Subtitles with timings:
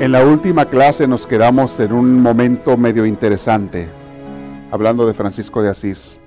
[0.00, 3.88] En la última clase nos quedamos en un momento medio interesante,
[4.70, 6.20] hablando de Francisco de Asís.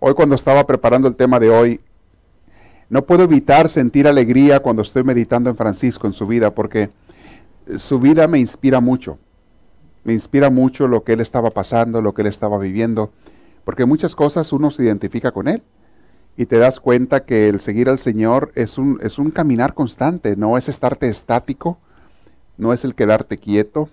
[0.00, 1.80] Hoy cuando estaba preparando el tema de hoy,
[2.88, 6.90] no puedo evitar sentir alegría cuando estoy meditando en Francisco, en su vida, porque
[7.76, 9.18] su vida me inspira mucho.
[10.02, 13.12] Me inspira mucho lo que él estaba pasando, lo que él estaba viviendo,
[13.64, 15.62] porque muchas cosas uno se identifica con él
[16.36, 20.34] y te das cuenta que el seguir al Señor es un, es un caminar constante,
[20.34, 21.78] no es estarte estático,
[22.58, 23.88] no es el quedarte quieto,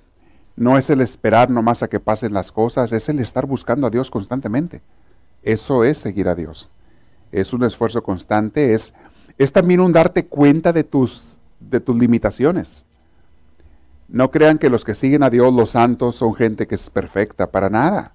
[0.56, 3.90] no es el esperar nomás a que pasen las cosas, es el estar buscando a
[3.90, 4.82] Dios constantemente.
[5.42, 6.70] Eso es seguir a Dios.
[7.32, 8.94] Es un esfuerzo constante, es,
[9.38, 12.86] es también un darte cuenta de tus, de tus limitaciones.
[14.08, 17.48] No crean que los que siguen a Dios, los santos, son gente que es perfecta,
[17.48, 18.14] para nada.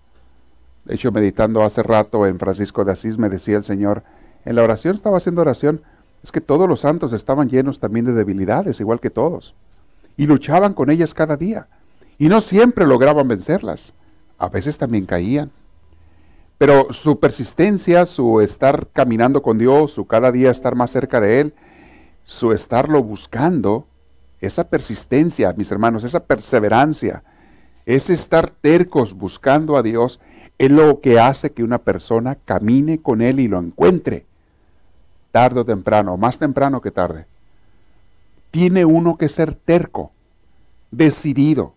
[0.84, 4.04] De hecho, meditando hace rato en Francisco de Asís, me decía el Señor,
[4.44, 5.82] en la oración estaba haciendo oración,
[6.22, 9.54] es que todos los santos estaban llenos también de debilidades, igual que todos
[10.18, 11.68] y luchaban con ellas cada día.
[12.18, 13.94] Y no siempre lograban vencerlas.
[14.36, 15.50] A veces también caían.
[16.58, 21.40] Pero su persistencia, su estar caminando con Dios, su cada día estar más cerca de
[21.40, 21.54] Él,
[22.24, 23.86] su estarlo buscando,
[24.40, 27.22] esa persistencia, mis hermanos, esa perseverancia,
[27.86, 30.18] ese estar tercos buscando a Dios,
[30.58, 34.26] es lo que hace que una persona camine con Él y lo encuentre,
[35.30, 37.26] tarde o temprano, más temprano que tarde
[38.50, 40.12] tiene uno que ser terco,
[40.90, 41.74] decidido,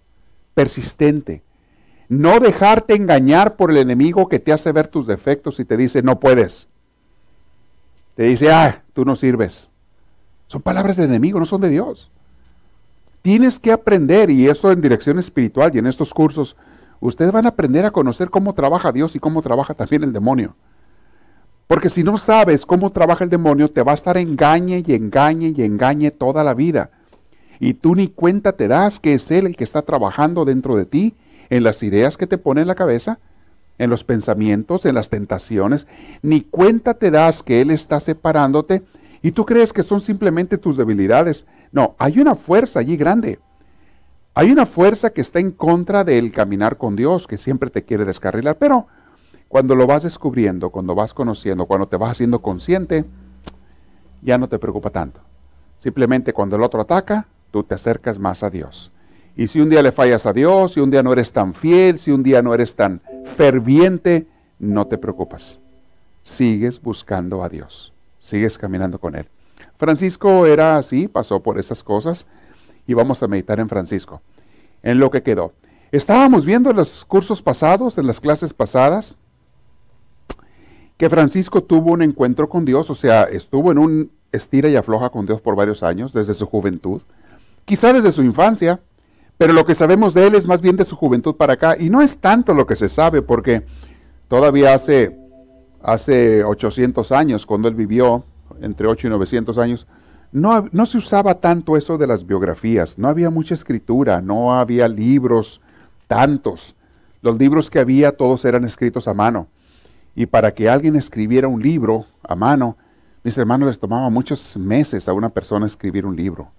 [0.54, 1.44] persistente.
[2.10, 6.02] No dejarte engañar por el enemigo que te hace ver tus defectos y te dice,
[6.02, 6.68] no puedes.
[8.16, 9.70] Te dice, ah, tú no sirves.
[10.48, 12.12] Son palabras del enemigo, no son de Dios.
[13.22, 16.58] Tienes que aprender, y eso en dirección espiritual y en estos cursos,
[17.00, 20.56] ustedes van a aprender a conocer cómo trabaja Dios y cómo trabaja también el demonio.
[21.72, 25.54] Porque si no sabes cómo trabaja el demonio, te va a estar engañe y engañe
[25.56, 26.90] y engañe toda la vida.
[27.62, 30.84] Y tú ni cuenta te das que es Él el que está trabajando dentro de
[30.84, 31.16] ti,
[31.50, 33.20] en las ideas que te pone en la cabeza,
[33.78, 35.88] en los pensamientos, en las tentaciones.
[36.22, 38.84] Ni cuenta te das que Él está separándote
[39.22, 41.46] y tú crees que son simplemente tus debilidades.
[41.72, 43.40] No, hay una fuerza allí grande.
[44.34, 48.04] Hay una fuerza que está en contra del caminar con Dios, que siempre te quiere
[48.04, 48.58] descarrilar.
[48.60, 48.88] Pero
[49.52, 53.04] cuando lo vas descubriendo, cuando vas conociendo, cuando te vas haciendo consciente,
[54.22, 55.20] ya no te preocupa tanto.
[55.78, 58.94] Simplemente cuando el otro ataca, tú te acercas más a Dios.
[59.36, 62.00] Y si un día le fallas a Dios, si un día no eres tan fiel,
[62.00, 64.26] si un día no eres tan ferviente,
[64.58, 65.60] no te preocupas.
[66.24, 67.92] Sigues buscando a Dios,
[68.22, 69.28] sigues caminando con Él.
[69.76, 72.26] Francisco era así, pasó por esas cosas
[72.88, 74.22] y vamos a meditar en Francisco,
[74.82, 75.52] en lo que quedó.
[75.92, 79.18] Estábamos viendo en los cursos pasados, en las clases pasadas,
[81.02, 85.10] que Francisco tuvo un encuentro con Dios, o sea, estuvo en un estira y afloja
[85.10, 87.02] con Dios por varios años, desde su juventud,
[87.66, 88.82] quizá desde su infancia,
[89.36, 91.90] pero lo que sabemos de él es más bien de su juventud para acá, y
[91.90, 93.64] no es tanto lo que se sabe, porque
[94.28, 95.18] todavía hace,
[95.82, 98.24] hace 800 años, cuando él vivió,
[98.62, 99.88] entre 8 y 900 años,
[100.32, 104.88] no, no se usaba tanto eso de las biografías, no había mucha escritura, no había
[104.88, 105.62] libros
[106.06, 106.76] tantos.
[107.24, 109.48] Los libros que había todos eran escritos a mano.
[110.16, 112.78] Y para que alguien escribiera un libro a mano,
[113.24, 116.52] mis hermanos les tomaba muchos meses a una persona escribir un libro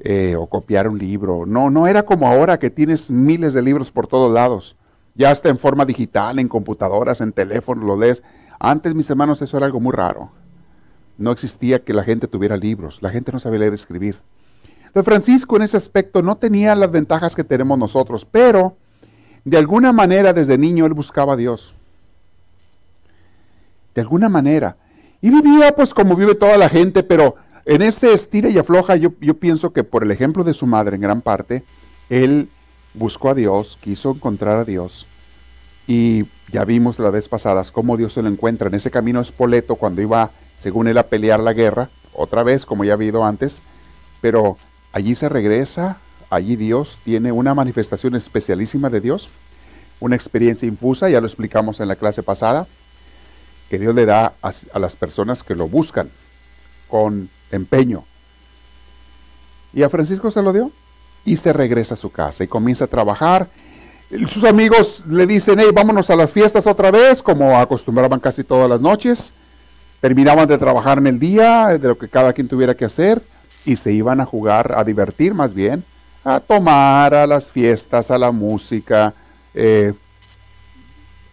[0.00, 1.44] eh, o copiar un libro.
[1.46, 4.76] No, no era como ahora que tienes miles de libros por todos lados.
[5.14, 8.22] Ya está en forma digital, en computadoras, en teléfono, lo lees.
[8.60, 10.30] Antes, mis hermanos, eso era algo muy raro.
[11.16, 13.02] No existía que la gente tuviera libros.
[13.02, 14.20] La gente no sabía leer y escribir.
[14.86, 18.76] Entonces, Francisco en ese aspecto no tenía las ventajas que tenemos nosotros, pero
[19.44, 21.74] de alguna manera desde niño él buscaba a Dios
[23.98, 24.76] de alguna manera.
[25.20, 27.34] Y vivía pues como vive toda la gente, pero
[27.64, 30.94] en ese estira y afloja yo, yo pienso que por el ejemplo de su madre
[30.94, 31.64] en gran parte,
[32.08, 32.48] él
[32.94, 35.08] buscó a Dios, quiso encontrar a Dios.
[35.88, 39.74] Y ya vimos la vez pasadas cómo Dios se lo encuentra en ese camino espoleto
[39.74, 43.62] cuando iba, según él, a pelear la guerra, otra vez, como ya ha habido antes,
[44.20, 44.58] pero
[44.92, 45.96] allí se regresa,
[46.30, 49.28] allí Dios tiene una manifestación especialísima de Dios,
[49.98, 52.68] una experiencia infusa, ya lo explicamos en la clase pasada,
[53.68, 56.10] que Dios le da a, las personas que lo buscan
[56.88, 58.04] con empeño.
[59.72, 60.70] Y a Francisco se lo dio.
[61.24, 63.48] y se regresa a su casa y comienza a trabajar.
[64.28, 68.70] Sus amigos le dicen, hey, vámonos a las fiestas otra vez, como acostumbraban casi todas
[68.70, 69.34] las noches.
[70.00, 73.20] Terminaban de trabajar en el día, de lo que cada quien tuviera que hacer,
[73.66, 75.84] y se iban a jugar, a divertir más bien,
[76.24, 79.12] a tomar, a las fiestas, a la música,
[79.52, 79.92] eh,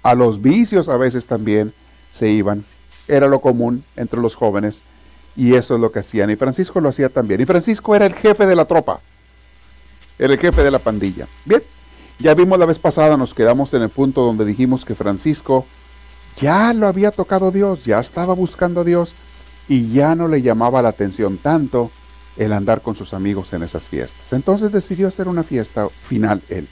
[0.04, 1.74] a los vicios a veces también
[2.16, 2.64] se iban.
[3.08, 4.82] Era lo común entre los jóvenes
[5.36, 6.30] y eso es lo que hacían.
[6.30, 7.42] Y Francisco lo hacía también.
[7.42, 9.00] Y Francisco era el jefe de la tropa.
[10.18, 11.28] Era el jefe de la pandilla.
[11.44, 11.62] Bien,
[12.20, 15.66] ya vimos la vez pasada, nos quedamos en el punto donde dijimos que Francisco
[16.38, 19.14] ya lo había tocado Dios, ya estaba buscando a Dios
[19.68, 21.92] y ya no le llamaba la atención tanto
[22.38, 24.32] el andar con sus amigos en esas fiestas.
[24.34, 26.68] Entonces decidió hacer una fiesta final él.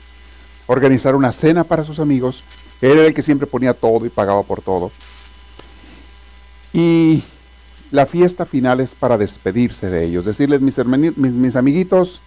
[0.68, 2.44] Organizar una cena para sus amigos.
[2.82, 4.92] Él era el que siempre ponía todo y pagaba por todo.
[6.74, 7.24] Y
[7.92, 10.78] la fiesta final es para despedirse de ellos, decirles, mis,
[11.18, 12.20] mis, amiguitos,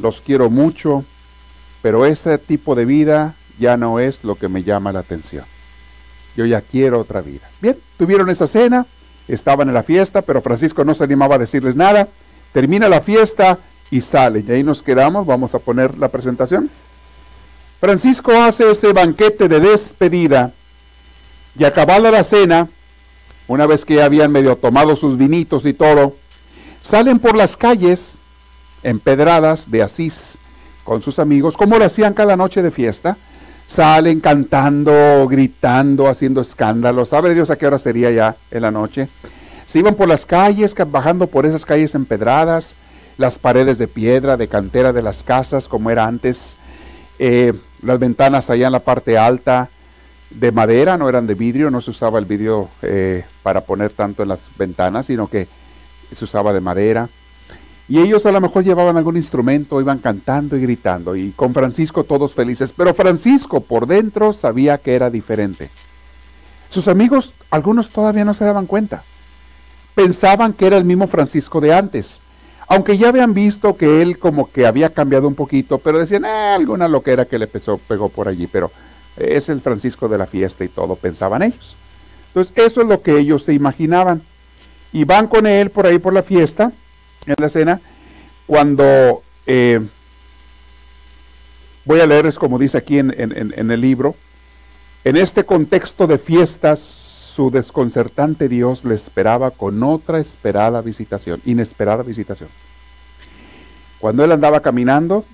[0.00, 1.04] los quiero mucho,
[1.82, 5.44] pero ese tipo de vida ya no es lo que me llama la atención.
[6.36, 7.48] Yo ya quiero otra vida.
[7.60, 8.86] Bien, tuvieron esa cena,
[9.28, 12.08] estaban en la fiesta, pero Francisco no se animaba a decirles nada.
[12.52, 13.58] Termina la fiesta
[13.90, 14.44] y salen.
[14.48, 16.70] Y ahí nos quedamos, vamos a poner la presentación.
[17.78, 20.52] Francisco hace ese banquete de despedida
[21.58, 22.68] y acabada la cena,
[23.48, 26.14] una vez que habían medio tomado sus vinitos y todo,
[26.82, 28.18] salen por las calles
[28.82, 30.36] empedradas de Asís
[30.84, 33.16] con sus amigos, como lo hacían cada noche de fiesta.
[33.66, 37.08] Salen cantando, gritando, haciendo escándalos.
[37.08, 39.08] ¿Sabe Dios a qué hora sería ya en la noche?
[39.66, 42.74] Se iban por las calles, bajando por esas calles empedradas,
[43.16, 46.56] las paredes de piedra, de cantera de las casas, como era antes.
[47.18, 49.68] Eh, las ventanas allá en la parte alta,
[50.34, 54.22] de madera, no eran de vidrio, no se usaba el vidrio eh, para poner tanto
[54.22, 55.46] en las ventanas, sino que
[56.14, 57.08] se usaba de madera.
[57.88, 62.04] Y ellos a lo mejor llevaban algún instrumento, iban cantando y gritando, y con Francisco
[62.04, 62.72] todos felices.
[62.76, 65.70] Pero Francisco por dentro sabía que era diferente.
[66.70, 69.04] Sus amigos, algunos todavía no se daban cuenta.
[69.94, 72.20] Pensaban que era el mismo Francisco de antes.
[72.66, 76.54] Aunque ya habían visto que él como que había cambiado un poquito, pero decían, ah,
[76.54, 78.46] alguna loquera que le pegó por allí.
[78.46, 78.72] Pero
[79.16, 81.76] es el Francisco de la fiesta y todo, pensaban ellos.
[82.28, 84.22] Entonces, eso es lo que ellos se imaginaban.
[84.92, 86.72] Y van con él por ahí por la fiesta,
[87.26, 87.80] en la cena,
[88.46, 89.80] cuando eh,
[91.84, 94.14] voy a leerles como dice aquí en, en el libro,
[95.04, 102.02] en este contexto de fiestas, su desconcertante Dios le esperaba con otra esperada visitación, inesperada
[102.02, 102.48] visitación.
[103.98, 105.24] Cuando él andaba caminando,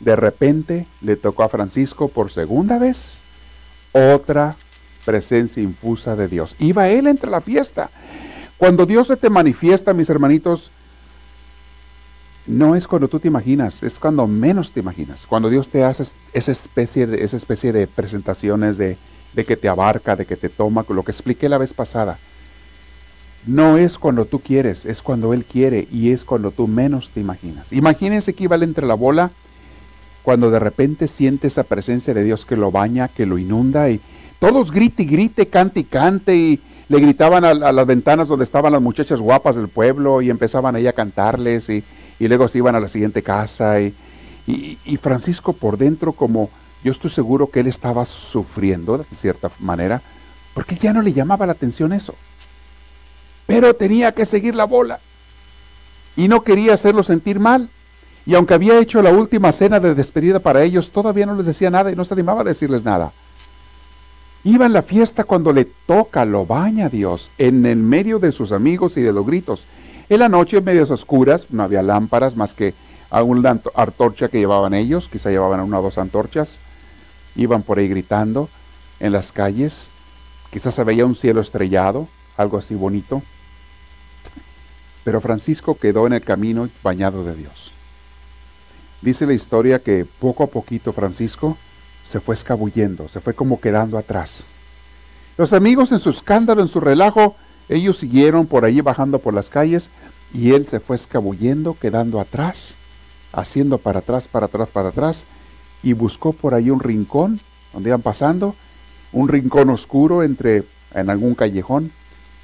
[0.00, 3.18] de repente le tocó a Francisco por segunda vez
[3.94, 4.56] otra
[5.04, 6.56] presencia infusa de Dios.
[6.58, 7.90] Iba él entre la fiesta.
[8.58, 10.70] Cuando Dios se te manifiesta, mis hermanitos,
[12.46, 15.26] no es cuando tú te imaginas, es cuando menos te imaginas.
[15.26, 18.96] Cuando Dios te hace esa especie de, esa especie de presentaciones de,
[19.32, 22.18] de que te abarca, de que te toma, lo que expliqué la vez pasada.
[23.46, 27.20] No es cuando tú quieres, es cuando Él quiere y es cuando tú menos te
[27.20, 27.72] imaginas.
[27.72, 29.30] Imagínense que iba entre la bola
[30.24, 34.00] cuando de repente siente esa presencia de Dios que lo baña, que lo inunda y
[34.40, 38.72] todos grite y grite, cante y cante y le gritaban a, las ventanas donde estaban
[38.72, 41.84] las muchachas guapas del pueblo y empezaban ahí a cantarles y,
[42.20, 43.94] luego se iban a la siguiente casa y,
[44.46, 46.48] y, Francisco por dentro como
[46.82, 50.00] yo estoy seguro que él estaba sufriendo de cierta manera
[50.54, 52.14] porque ya no le llamaba la atención eso.
[53.46, 55.00] Pero tenía que seguir la bola
[56.16, 57.68] y no quería hacerlo sentir mal.
[58.26, 61.70] Y aunque había hecho la última cena de despedida para ellos, todavía no les decía
[61.70, 63.12] nada y no se animaba a decirles nada.
[64.44, 68.52] Iba en la fiesta cuando le toca, lo baña Dios, en el medio de sus
[68.52, 69.64] amigos y de los gritos.
[70.08, 72.74] En la noche, en medias oscuras, no había lámparas más que
[73.10, 76.58] a una antorcha que llevaban ellos, quizá llevaban una o dos antorchas.
[77.36, 78.48] Iban por ahí gritando
[79.00, 79.88] en las calles.
[80.50, 83.22] Quizás se veía un cielo estrellado, algo así bonito.
[85.04, 87.73] Pero Francisco quedó en el camino bañado de Dios.
[89.04, 91.58] Dice la historia que poco a poquito Francisco
[92.08, 94.44] se fue escabullendo, se fue como quedando atrás.
[95.36, 97.36] Los amigos en su escándalo, en su relajo,
[97.68, 99.90] ellos siguieron por allí bajando por las calles
[100.32, 102.76] y él se fue escabullendo, quedando atrás,
[103.34, 105.24] haciendo para atrás, para atrás, para atrás,
[105.82, 107.38] y buscó por ahí un rincón
[107.74, 108.56] donde iban pasando,
[109.12, 111.92] un rincón oscuro entre en algún callejón,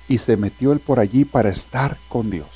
[0.08, 2.48] y se metió él por allí para estar con Dios.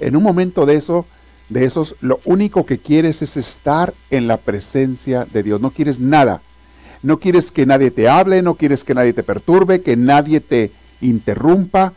[0.00, 1.04] En un momento de eso,
[1.48, 5.60] de esos, lo único que quieres es estar en la presencia de Dios.
[5.60, 6.42] No quieres nada.
[7.02, 10.72] No quieres que nadie te hable, no quieres que nadie te perturbe, que nadie te
[11.00, 11.92] interrumpa.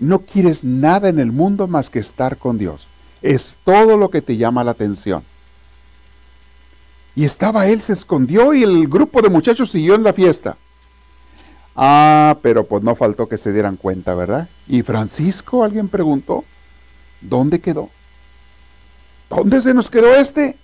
[0.00, 2.88] No quieres nada en el mundo más que estar con Dios.
[3.22, 5.22] Es todo lo que te llama la atención.
[7.14, 10.56] Y estaba él, se escondió y el grupo de muchachos siguió en la fiesta.
[11.74, 14.48] Ah, pero pues no faltó que se dieran cuenta, ¿verdad?
[14.66, 15.62] ¿Y Francisco?
[15.62, 16.44] Alguien preguntó.
[17.20, 17.90] ¿Dónde quedó?
[19.30, 20.56] ¿Dónde se nos quedó este?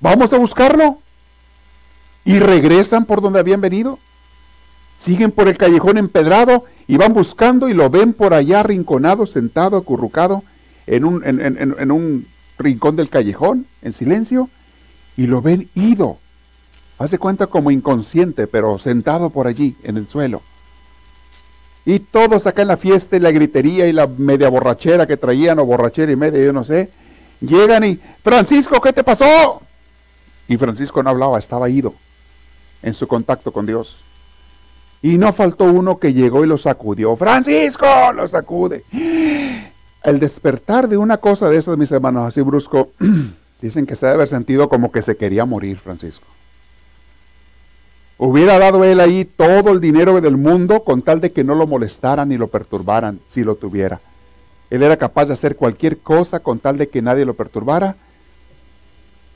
[0.00, 0.98] Vamos a buscarlo.
[2.24, 3.98] Y regresan por donde habían venido.
[5.02, 9.78] Siguen por el callejón empedrado y van buscando y lo ven por allá arrinconado, sentado,
[9.78, 10.42] acurrucado
[10.86, 12.26] en un, en, un
[12.58, 14.50] rincón del callejón, en silencio,
[15.16, 16.18] y lo ven ido.
[16.98, 20.42] Haz de cuenta como inconsciente, pero sentado por allí, en el suelo.
[21.86, 25.58] Y todos acá en la fiesta y la gritería y la media borrachera que traían,
[25.60, 26.90] o borrachera y media, yo no sé,
[27.40, 29.62] llegan y, Francisco, ¿qué te pasó?
[30.48, 31.94] Y Francisco no hablaba, estaba ido
[32.82, 34.00] en su contacto con Dios.
[35.02, 37.16] Y no faltó uno que llegó y lo sacudió.
[37.16, 38.84] Francisco, lo sacude.
[40.02, 42.90] El despertar de una cosa de esas, mis hermanos, así brusco,
[43.60, 46.26] dicen que se debe haber sentido como que se quería morir, Francisco.
[48.18, 51.66] Hubiera dado él ahí todo el dinero del mundo con tal de que no lo
[51.66, 53.98] molestaran ni lo perturbaran si lo tuviera.
[54.70, 57.96] Él era capaz de hacer cualquier cosa con tal de que nadie lo perturbara,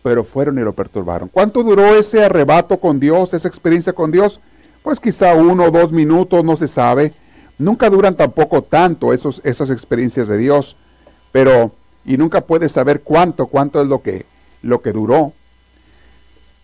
[0.03, 1.29] pero fueron y lo perturbaron.
[1.29, 4.41] ¿Cuánto duró ese arrebato con Dios, esa experiencia con Dios?
[4.85, 7.15] pues quizá uno o dos minutos, no se sabe.
[7.59, 10.77] Nunca duran tampoco tanto esos, esas experiencias de Dios,
[11.33, 11.73] pero,
[12.05, 14.27] y nunca puedes saber cuánto, cuánto es lo que,
[14.61, 15.33] lo que duró.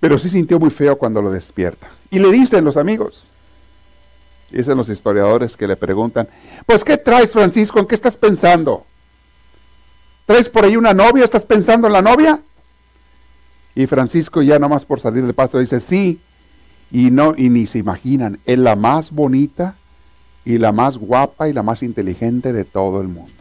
[0.01, 1.89] Pero sí sintió muy feo cuando lo despierta.
[2.11, 3.25] Y le dicen los amigos,
[4.51, 6.29] dicen los historiadores que le preguntan,
[6.67, 7.79] pues ¿qué traes Francisco?
[7.79, 8.85] ¿En qué estás pensando?
[10.27, 11.25] ¿Traes por ahí una novia?
[11.25, 12.41] ¿Estás pensando en la novia?
[13.75, 16.21] Y Francisco ya nomás por salir del pasto dice, sí,
[16.91, 19.75] y no y ni se imaginan, es la más bonita
[20.45, 23.33] y la más guapa y la más inteligente de todo el mundo.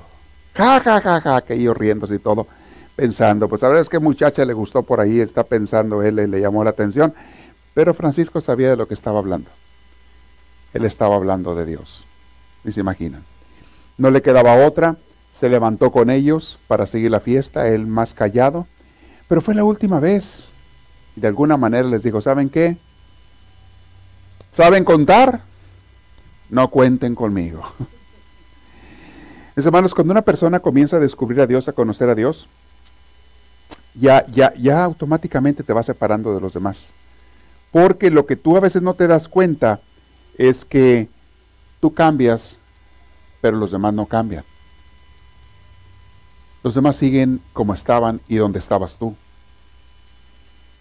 [0.54, 2.48] Ja, ja, ja, ja, que ellos riéndose y todo,
[2.96, 6.40] pensando, pues a ver, es que muchacha le gustó por ahí, está pensando él, le
[6.40, 7.14] llamó la atención,
[7.74, 9.50] pero Francisco sabía de lo que estaba hablando.
[10.74, 12.06] Él estaba hablando de Dios.
[12.64, 13.24] Ni se imaginan.
[13.98, 14.98] No le quedaba otra,
[15.34, 18.68] se levantó con ellos para seguir la fiesta, él más callado,
[19.28, 20.46] pero fue la última vez.
[21.16, 22.78] Y de alguna manera les dijo, ¿saben qué?
[24.52, 25.42] ¿Saben contar?
[26.50, 27.64] No cuenten conmigo.
[29.56, 32.48] Mis hermanos, cuando una persona comienza a descubrir a Dios, a conocer a Dios,
[33.94, 36.90] ya, ya, ya automáticamente te va separando de los demás.
[37.72, 39.80] Porque lo que tú a veces no te das cuenta
[40.40, 41.10] es que
[41.82, 42.56] tú cambias,
[43.42, 44.46] pero los demás no cambian.
[46.64, 49.16] Los demás siguen como estaban y donde estabas tú.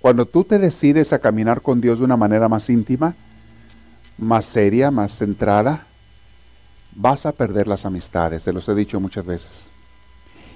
[0.00, 3.14] Cuando tú te decides a caminar con Dios de una manera más íntima,
[4.16, 5.86] más seria, más centrada,
[6.94, 9.66] vas a perder las amistades, te los he dicho muchas veces.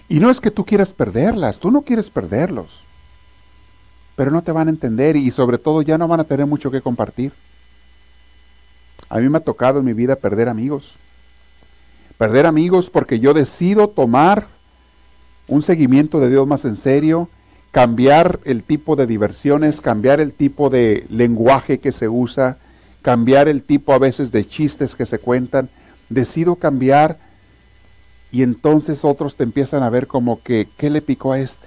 [0.09, 2.83] Y no es que tú quieras perderlas, tú no quieres perderlos,
[4.15, 6.71] pero no te van a entender y sobre todo ya no van a tener mucho
[6.71, 7.33] que compartir.
[9.13, 10.95] A mí me ha tocado en mi vida perder amigos.
[12.17, 14.47] Perder amigos porque yo decido tomar
[15.49, 17.29] un seguimiento de Dios más en serio,
[17.73, 22.57] cambiar el tipo de diversiones, cambiar el tipo de lenguaje que se usa,
[23.03, 25.69] cambiar el tipo a veces de chistes que se cuentan,
[26.09, 27.19] decido cambiar
[28.31, 31.67] y entonces otros te empiezan a ver como que, ¿qué le picó a este?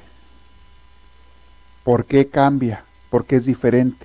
[1.84, 2.84] ¿Por qué cambia?
[3.12, 4.05] ¿Por qué es diferente?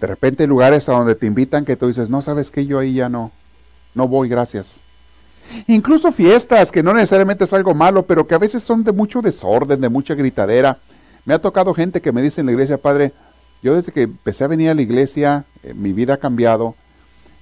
[0.00, 2.94] De repente lugares a donde te invitan que tú dices, no sabes que yo ahí
[2.94, 3.32] ya no,
[3.94, 4.80] no voy, gracias.
[5.66, 9.22] Incluso fiestas, que no necesariamente es algo malo, pero que a veces son de mucho
[9.22, 10.78] desorden, de mucha gritadera.
[11.24, 13.12] Me ha tocado gente que me dice en la iglesia, padre,
[13.62, 16.74] yo desde que empecé a venir a la iglesia, eh, mi vida ha cambiado,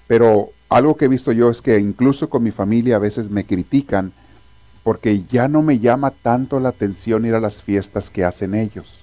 [0.07, 3.45] pero algo que he visto yo es que incluso con mi familia a veces me
[3.45, 4.13] critican
[4.83, 9.01] porque ya no me llama tanto la atención ir a las fiestas que hacen ellos.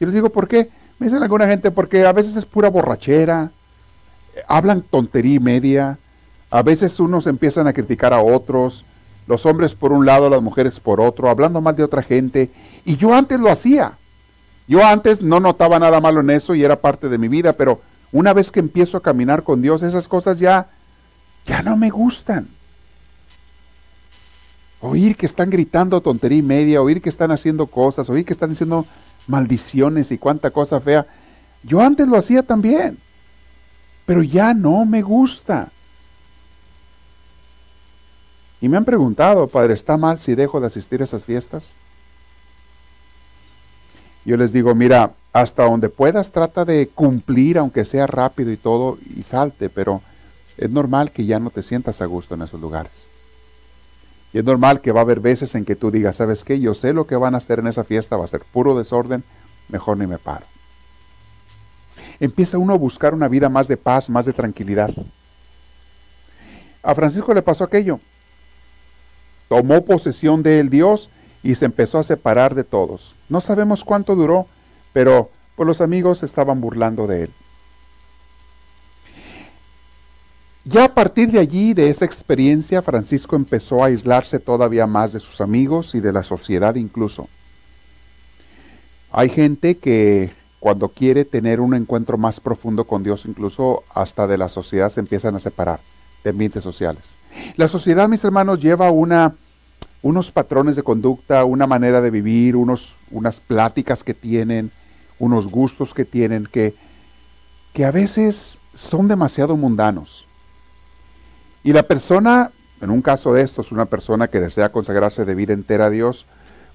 [0.00, 0.68] Y les digo, ¿por qué?
[0.98, 3.50] Me dicen alguna gente, porque a veces es pura borrachera,
[4.48, 5.98] hablan tontería y media,
[6.50, 8.84] a veces unos empiezan a criticar a otros,
[9.26, 12.50] los hombres por un lado, las mujeres por otro, hablando mal de otra gente,
[12.84, 13.92] y yo antes lo hacía.
[14.66, 17.80] Yo antes no notaba nada malo en eso y era parte de mi vida, pero
[18.12, 20.66] una vez que empiezo a caminar con Dios, esas cosas ya,
[21.46, 22.46] ya no me gustan.
[24.80, 28.50] Oír que están gritando tontería y media, oír que están haciendo cosas, oír que están
[28.50, 28.84] diciendo
[29.28, 31.06] maldiciones y cuánta cosa fea.
[31.62, 32.98] Yo antes lo hacía también,
[34.06, 35.68] pero ya no me gusta.
[38.60, 41.72] Y me han preguntado, Padre, ¿está mal si dejo de asistir a esas fiestas?
[44.24, 48.98] Yo les digo, mira, hasta donde puedas trata de cumplir, aunque sea rápido y todo,
[49.16, 50.02] y salte, pero
[50.56, 53.07] es normal que ya no te sientas a gusto en esos lugares.
[54.32, 56.60] Y es normal que va a haber veces en que tú digas, ¿sabes qué?
[56.60, 59.24] Yo sé lo que van a hacer en esa fiesta, va a ser puro desorden,
[59.68, 60.44] mejor ni me paro.
[62.20, 64.90] Empieza uno a buscar una vida más de paz, más de tranquilidad.
[66.82, 68.00] A Francisco le pasó aquello.
[69.48, 71.10] Tomó posesión de él Dios
[71.42, 73.14] y se empezó a separar de todos.
[73.28, 74.46] No sabemos cuánto duró,
[74.92, 77.30] pero pues los amigos estaban burlando de él.
[80.70, 85.18] Ya a partir de allí, de esa experiencia, Francisco empezó a aislarse todavía más de
[85.18, 87.26] sus amigos y de la sociedad incluso.
[89.10, 94.36] Hay gente que cuando quiere tener un encuentro más profundo con Dios, incluso hasta de
[94.36, 95.80] la sociedad se empiezan a separar
[96.22, 97.02] de ambientes sociales.
[97.56, 104.04] La sociedad, mis hermanos, lleva unos patrones de conducta, una manera de vivir, unas pláticas
[104.04, 104.70] que tienen,
[105.18, 106.74] unos gustos que tienen, que,
[107.72, 110.27] que a veces son demasiado mundanos.
[111.68, 115.52] Y la persona, en un caso de estos, una persona que desea consagrarse de vida
[115.52, 116.24] entera a Dios,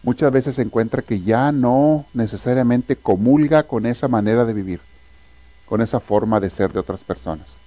[0.03, 4.81] muchas veces se encuentra que ya no necesariamente comulga con esa manera de vivir,
[5.65, 7.57] con esa forma de ser de otras personas.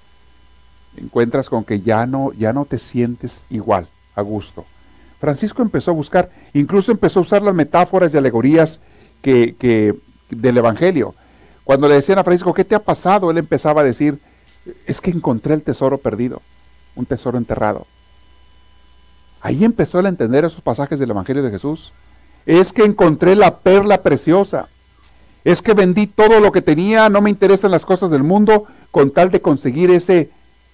[0.97, 4.65] Encuentras con que ya no, ya no te sientes igual, a gusto.
[5.19, 8.79] Francisco empezó a buscar, incluso empezó a usar las metáforas y alegorías
[9.21, 9.97] que, que,
[10.31, 11.13] del Evangelio.
[11.65, 13.33] Cuando le decían a Francisco, ¿qué te ha pasado?
[13.33, 14.21] Él empezaba a decir,
[14.87, 16.41] es que encontré el tesoro perdido
[16.97, 17.87] un tesoro enterrado.
[19.41, 21.93] Ahí empezó a entender esos pasajes del Evangelio de Jesús.
[22.47, 24.69] Es que encontré la perla preciosa.
[25.45, 29.13] Es que vendí todo lo que tenía, no me interesan las cosas del mundo, con
[29.13, 30.31] tal de conseguir ese,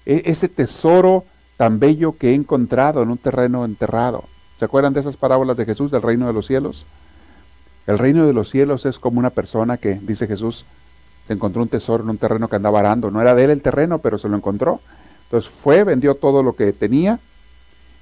[0.07, 1.25] e, ese tesoro
[1.59, 4.25] tan bello que he encontrado en un terreno enterrado.
[4.59, 6.87] ¿Se acuerdan de esas parábolas de Jesús del reino de los cielos?
[7.87, 10.65] El reino de los cielos es como una persona que, dice Jesús,
[11.27, 13.11] se encontró un tesoro en un terreno que andaba arando.
[13.11, 14.81] No era de él el terreno, pero se lo encontró.
[15.33, 17.19] Entonces fue, vendió todo lo que tenía.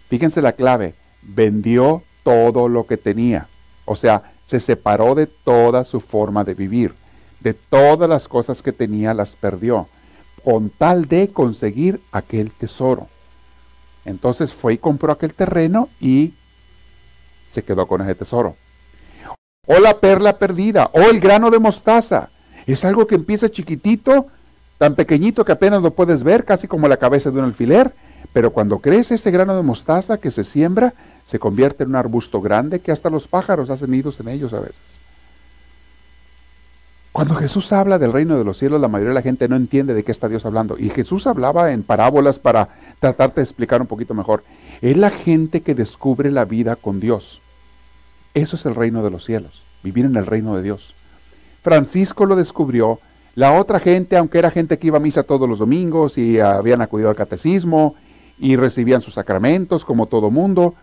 [0.09, 3.47] Fíjense la clave, vendió todo lo que tenía.
[3.85, 6.93] O sea, se separó de toda su forma de vivir.
[7.39, 9.87] De todas las cosas que tenía las perdió,
[10.43, 13.07] con tal de conseguir aquel tesoro.
[14.05, 16.35] Entonces fue y compró aquel terreno y
[17.53, 18.57] se quedó con ese tesoro.
[19.69, 22.29] O la perla perdida, o el grano de mostaza.
[22.67, 24.27] Es algo que empieza chiquitito,
[24.81, 27.93] tan pequeñito que apenas lo puedes ver, casi como la cabeza de un alfiler,
[28.33, 30.95] pero cuando crece ese grano de mostaza que se siembra,
[31.27, 34.61] se convierte en un arbusto grande que hasta los pájaros hacen nidos en ellos a
[34.61, 34.79] veces.
[37.13, 39.93] Cuando Jesús habla del reino de los cielos, la mayoría de la gente no entiende
[39.93, 40.79] de qué está Dios hablando.
[40.79, 44.45] Y Jesús hablaba en parábolas para tratarte de explicar un poquito mejor.
[44.81, 47.43] Es la gente que descubre la vida con Dios.
[48.33, 50.95] Eso es el reino de los cielos, vivir en el reino de Dios.
[51.63, 52.99] Francisco lo descubrió
[53.35, 56.83] la otra gente, aunque era gente que iba a misa todos los domingos y habían
[56.83, 57.95] acudido al catecismo
[58.39, 60.75] y recibían sus sacramentos como todo mundo,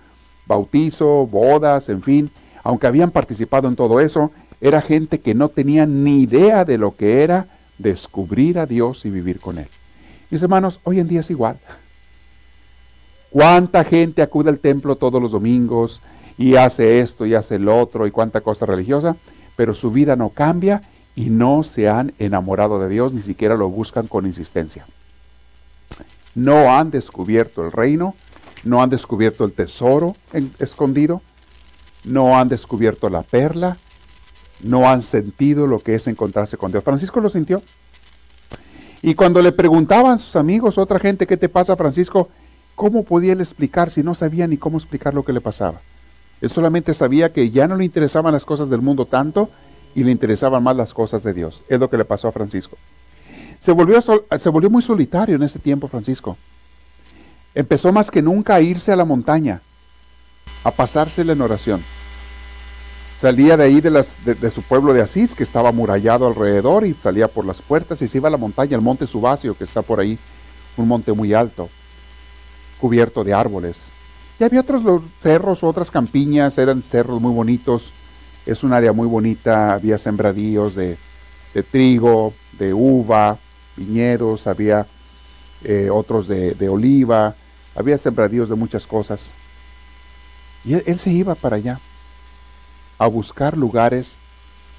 [0.45, 2.31] bautizo, bodas, en fin,
[2.63, 4.31] aunque habían participado en todo eso,
[4.61, 9.09] era gente que no tenía ni idea de lo que era descubrir a Dios y
[9.09, 9.67] vivir con Él.
[10.29, 11.57] Mis hermanos, hoy en día es igual.
[13.29, 16.01] ¿Cuánta gente acude al templo todos los domingos
[16.37, 19.15] y hace esto y hace el otro y cuánta cosa religiosa,
[19.55, 20.81] pero su vida no cambia
[21.17, 24.85] y no se han enamorado de Dios, ni siquiera lo buscan con insistencia.
[26.35, 28.13] No han descubierto el reino,
[28.63, 30.15] no han descubierto el tesoro
[30.59, 31.23] escondido,
[32.03, 33.77] no han descubierto la perla,
[34.61, 36.83] no han sentido lo que es encontrarse con Dios.
[36.83, 37.63] Francisco lo sintió.
[39.01, 42.29] Y cuando le preguntaban sus amigos, otra gente, ¿qué te pasa, Francisco?
[42.75, 45.81] ¿Cómo podía él explicar si no sabía ni cómo explicar lo que le pasaba?
[46.41, 49.49] Él solamente sabía que ya no le interesaban las cosas del mundo tanto
[49.95, 51.61] y le interesaban más las cosas de Dios.
[51.69, 52.77] Es lo que le pasó a Francisco.
[53.59, 56.37] Se volvió, se volvió muy solitario en ese tiempo Francisco.
[57.55, 59.61] Empezó más que nunca a irse a la montaña,
[60.63, 61.83] a pasársela en oración.
[63.19, 66.93] Salía de ahí de, las, de, su pueblo de Asís, que estaba amurallado alrededor, y
[66.93, 69.81] salía por las puertas y se iba a la montaña, el monte Subacio, que está
[69.81, 70.19] por ahí,
[70.77, 71.67] un monte muy alto,
[72.79, 73.85] cubierto de árboles.
[74.39, 77.91] Y había otros cerros, otras campiñas, eran cerros muy bonitos,
[78.47, 80.97] es un área muy bonita, había sembradíos de,
[81.69, 83.37] trigo, de uva,
[83.75, 84.87] viñedos, había
[85.65, 87.35] eh, otros de, oliva,
[87.75, 89.31] había sembradíos de muchas cosas.
[90.63, 91.79] Y él, se iba para allá,
[92.97, 94.15] a buscar lugares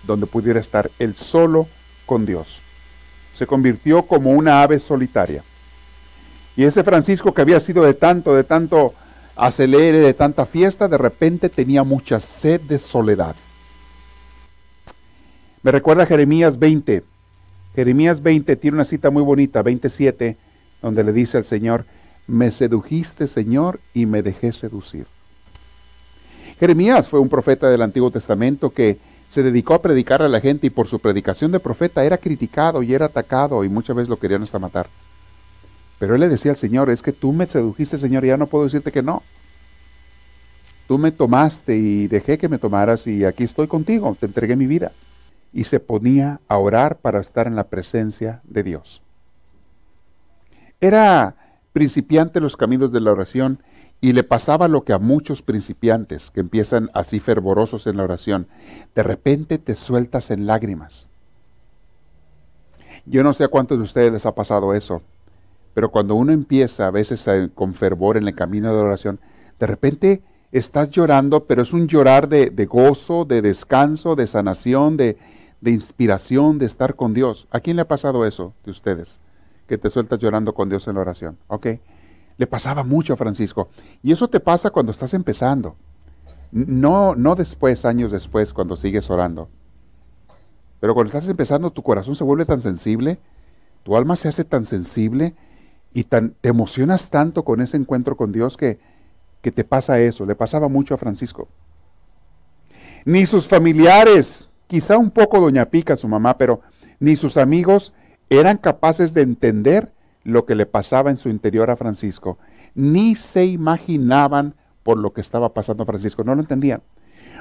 [0.04, 1.68] donde pudiera estar él solo
[2.06, 2.60] con Dios.
[3.34, 5.44] Se convirtió como una ave solitaria.
[6.56, 8.94] Y ese Francisco que había sido de tanto, de tanto
[9.36, 13.36] acelere, de tanta fiesta, de repente tenía mucha sed de soledad.
[15.62, 17.02] Me recuerda Jeremías 20.
[17.74, 20.36] Jeremías 20 tiene una cita muy bonita, 27,
[20.82, 21.84] donde le dice al Señor,
[22.26, 25.06] me sedujiste Señor y me dejé seducir.
[26.60, 28.98] Jeremías fue un profeta del Antiguo Testamento que
[29.30, 32.82] se dedicó a predicar a la gente y por su predicación de profeta era criticado
[32.82, 34.88] y era atacado y muchas veces lo querían hasta matar.
[35.98, 38.46] Pero él le decía al Señor, es que tú me sedujiste, Señor, y ya no
[38.46, 39.22] puedo decirte que no.
[40.86, 44.66] Tú me tomaste y dejé que me tomaras y aquí estoy contigo, te entregué mi
[44.66, 44.92] vida.
[45.58, 49.02] Y se ponía a orar para estar en la presencia de Dios.
[50.80, 51.34] Era
[51.72, 53.60] principiante en los caminos de la oración
[54.00, 58.46] y le pasaba lo que a muchos principiantes que empiezan así fervorosos en la oración.
[58.94, 61.08] De repente te sueltas en lágrimas.
[63.04, 65.02] Yo no sé a cuántos de ustedes les ha pasado eso,
[65.74, 69.18] pero cuando uno empieza a veces con fervor en el camino de la oración,
[69.58, 75.18] de repente estás llorando, pero es un llorar de, gozo, de descanso, de sanación, de,
[75.60, 77.46] de inspiración, de estar con Dios.
[77.50, 79.20] ¿A quién le ha pasado eso de ustedes?
[79.66, 81.38] Que te sueltas llorando con Dios en la oración.
[81.48, 81.66] ¿Ok?
[82.36, 83.68] Le pasaba mucho a Francisco.
[84.02, 85.76] Y eso te pasa cuando estás empezando.
[86.50, 89.48] No, no después, años después, cuando sigues orando.
[90.80, 93.18] Pero cuando estás empezando, tu corazón se vuelve tan sensible,
[93.82, 95.34] tu alma se hace tan sensible
[95.92, 98.78] y tan, te emocionas tanto con ese encuentro con Dios que,
[99.42, 100.24] que te pasa eso.
[100.24, 101.48] Le pasaba mucho a Francisco.
[103.04, 106.60] Ni sus familiares, quizá un poco Doña Pica, su mamá, pero
[107.00, 107.92] ni sus amigos
[108.30, 112.38] eran capaces de entender lo que le pasaba en su interior a Francisco.
[112.74, 114.54] Ni se imaginaban
[114.84, 116.82] por lo que estaba pasando a Francisco, no lo entendían.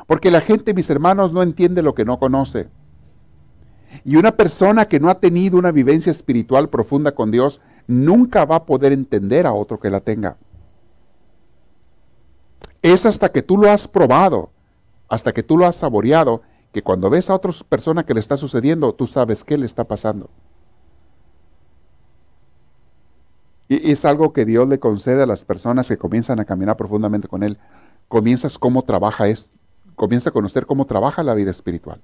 [0.07, 2.69] Porque la gente, mis hermanos, no entiende lo que no conoce.
[4.05, 8.57] Y una persona que no ha tenido una vivencia espiritual profunda con Dios nunca va
[8.57, 10.37] a poder entender a otro que la tenga.
[12.81, 14.51] Es hasta que tú lo has probado,
[15.09, 16.41] hasta que tú lo has saboreado,
[16.77, 19.83] que cuando ves a otra persona que le está sucediendo, tú sabes qué le está
[19.83, 20.29] pasando.
[23.67, 27.27] Y es algo que Dios le concede a las personas que comienzan a caminar profundamente
[27.27, 27.57] con Él.
[28.07, 29.49] Comienzas cómo trabaja es,
[29.95, 31.99] comienza a conocer cómo trabaja la vida espiritual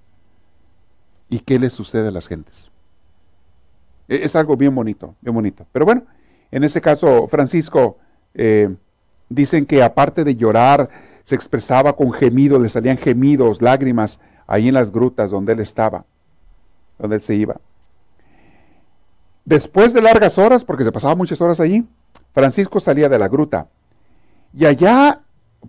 [1.30, 2.72] y qué le sucede a las gentes.
[4.08, 5.68] E, es algo bien bonito, bien bonito.
[5.72, 6.02] Pero bueno,
[6.50, 8.00] en ese caso, Francisco,
[8.34, 8.76] eh,
[9.30, 10.90] dicen que aparte de llorar,
[11.26, 16.06] se expresaba con gemidos, le salían gemidos, lágrimas, ahí en las grutas donde él estaba,
[17.00, 17.56] donde él se iba.
[19.46, 21.86] Después de largas horas, porque se pasaba muchas horas allí,
[22.34, 23.68] Francisco salía de la gruta.
[24.54, 25.22] Y allá,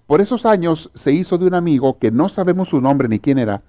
[0.06, 3.38] por esos años, se hizo de un amigo que no sabemos su nombre ni quién
[3.38, 3.62] era,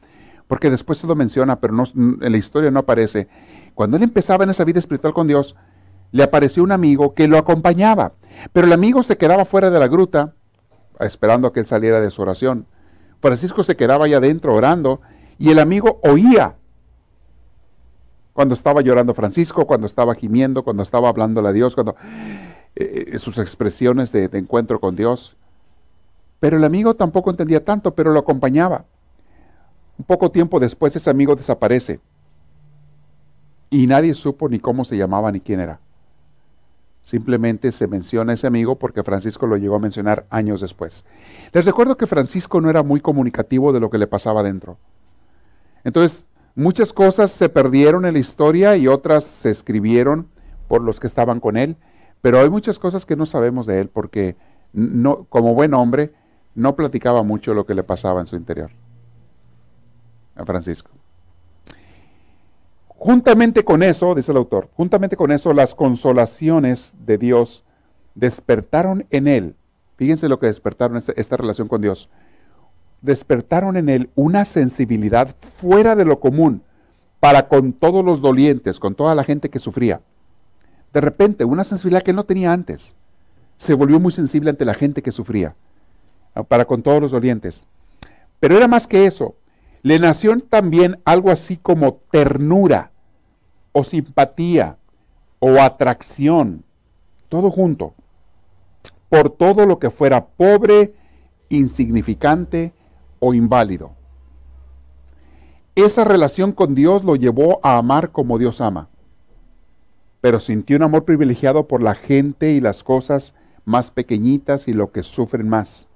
[0.47, 3.27] porque después se lo menciona, pero no, en la historia no aparece.
[3.73, 5.55] Cuando él empezaba en esa vida espiritual con Dios,
[6.11, 8.13] le apareció un amigo que lo acompañaba,
[8.53, 10.33] pero el amigo se quedaba fuera de la gruta,
[10.99, 12.67] esperando a que él saliera de su oración.
[13.21, 15.01] Francisco se quedaba allá adentro orando
[15.37, 16.55] y el amigo oía
[18.33, 21.95] cuando estaba llorando Francisco, cuando estaba gimiendo, cuando estaba hablándole a Dios, cuando
[22.75, 25.37] eh, eh, sus expresiones de, de encuentro con Dios.
[26.39, 28.85] Pero el amigo tampoco entendía tanto, pero lo acompañaba.
[29.97, 32.01] Un poco tiempo después ese amigo desaparece
[33.69, 35.79] y nadie supo ni cómo se llamaba ni quién era.
[37.05, 41.05] Simplemente se menciona ese amigo porque Francisco lo llegó a mencionar años después.
[41.53, 44.77] Les recuerdo que Francisco no era muy comunicativo de lo que le pasaba dentro.
[45.85, 50.29] Entonces, Muchas cosas se perdieron en la historia y otras se escribieron
[50.69, 51.75] por los que estaban con él,
[52.21, 54.37] pero hay muchas cosas que no sabemos de él porque
[54.71, 56.13] no, como buen hombre
[56.55, 58.71] no platicaba mucho lo que le pasaba en su interior.
[60.35, 60.91] A Francisco.
[63.05, 67.63] Juntamente con eso, dice el autor, juntamente con eso las consolaciones de Dios
[68.15, 69.55] despertaron en él.
[69.95, 72.09] Fíjense lo que despertaron esta, esta relación con Dios
[73.05, 76.63] despertaron en él una sensibilidad fuera de lo común
[77.19, 80.01] para con todos los dolientes, con toda la gente que sufría.
[80.91, 82.95] De repente, una sensibilidad que no tenía antes.
[83.57, 85.55] Se volvió muy sensible ante la gente que sufría,
[86.33, 87.65] ah, para con todos los dolientes.
[88.39, 89.35] Pero era más que eso.
[89.81, 92.91] Le nació también algo así como ternura,
[93.77, 94.77] o simpatía,
[95.39, 96.63] o atracción,
[97.27, 97.93] todo junto,
[99.09, 100.95] por todo lo que fuera pobre,
[101.49, 102.73] insignificante,
[103.19, 103.91] o inválido.
[105.75, 108.87] Esa relación con Dios lo llevó a amar como Dios ama,
[110.21, 113.35] pero sintió un amor privilegiado por la gente y las cosas
[113.65, 115.89] más pequeñitas y lo que sufren más.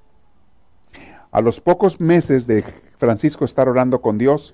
[1.32, 2.66] A los pocos meses de
[2.98, 4.54] Francisco estar orando con Dios,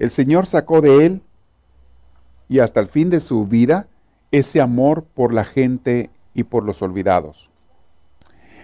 [0.00, 1.22] el Señor sacó de él
[2.48, 3.86] y hasta el fin de su vida
[4.32, 7.50] ese amor por la gente y por los olvidados.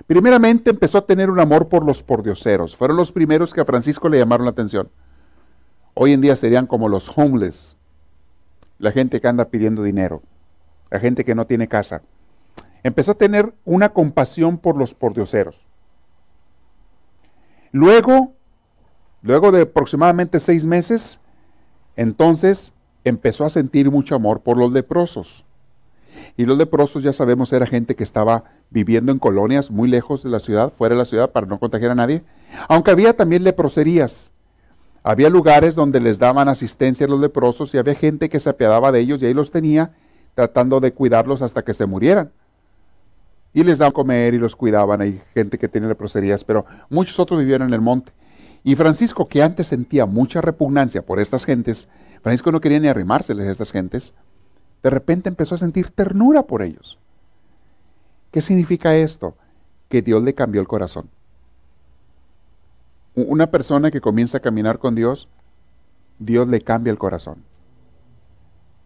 [0.06, 2.74] Primeramente empezó a tener un amor por los pordioseros.
[2.74, 4.88] Fueron los primeros que a Francisco le llamaron la atención.
[5.94, 7.76] Hoy en día serían como los homeless,
[8.78, 10.22] la gente que anda pidiendo dinero,
[10.90, 12.02] la gente que no tiene casa.
[12.82, 15.66] Empezó a tener una compasión por los pordioseros.
[17.72, 18.36] Luego
[19.26, 21.18] Luego de aproximadamente seis meses,
[21.96, 22.72] entonces
[23.04, 25.44] empezó a sentir mucho amor por los leprosos.
[26.36, 30.30] Y los leprosos, ya sabemos, era gente que estaba viviendo en colonias muy lejos de
[30.30, 32.22] la ciudad, fuera de la ciudad, para no contagiar a nadie.
[32.68, 34.30] Aunque había también leproserías.
[35.02, 38.90] Había lugares donde les daban asistencia a los leprosos y había gente que se apiadaba
[38.90, 39.92] de ellos y ahí los tenía
[40.34, 42.32] tratando de cuidarlos hasta que se murieran.
[43.54, 45.00] Y les daban comer y los cuidaban.
[45.00, 48.12] Hay gente que tenía leproserías, pero muchos otros vivían en el monte.
[48.66, 51.86] Y Francisco, que antes sentía mucha repugnancia por estas gentes,
[52.20, 54.12] Francisco no quería ni arrimárseles a estas gentes,
[54.82, 56.98] de repente empezó a sentir ternura por ellos.
[58.32, 59.36] ¿Qué significa esto?
[59.88, 61.08] Que Dios le cambió el corazón.
[63.14, 65.28] Una persona que comienza a caminar con Dios,
[66.18, 67.44] Dios le cambia el corazón.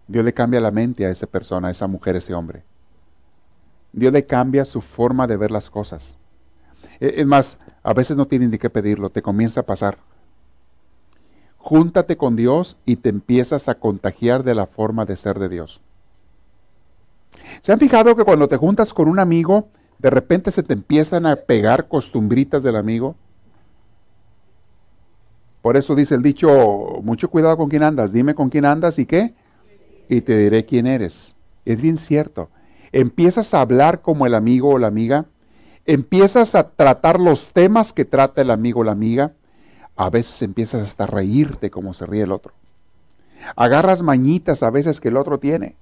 [0.09, 2.64] Dios le cambia la mente a esa persona, a esa mujer, a ese hombre.
[3.95, 6.19] Dios le cambia su forma de ver las cosas.
[7.00, 9.98] E, es más, a veces no tienen ni qué pedirlo, te comienza a pasar.
[11.58, 15.80] Júntate con Dios y te empiezas a contagiar de la forma de ser de Dios.
[17.60, 21.26] ¿Se han fijado que cuando te juntas con un amigo, de repente se te empiezan
[21.26, 23.16] a pegar costumbritas del amigo?
[25.62, 29.04] Por eso dice el dicho, mucho cuidado con quién andas, dime con quién andas y
[29.04, 29.34] qué,
[30.08, 31.34] y te diré quién eres.
[31.66, 32.48] Es bien cierto.
[32.92, 35.26] Empiezas a hablar como el amigo o la amiga,
[35.92, 39.33] empiezas a tratar los temas que trata el amigo o la amiga,
[39.96, 42.53] a veces empiezas hasta a reírte como se ríe el otro.
[43.57, 45.74] Agarras mañitas a veces que el otro tiene.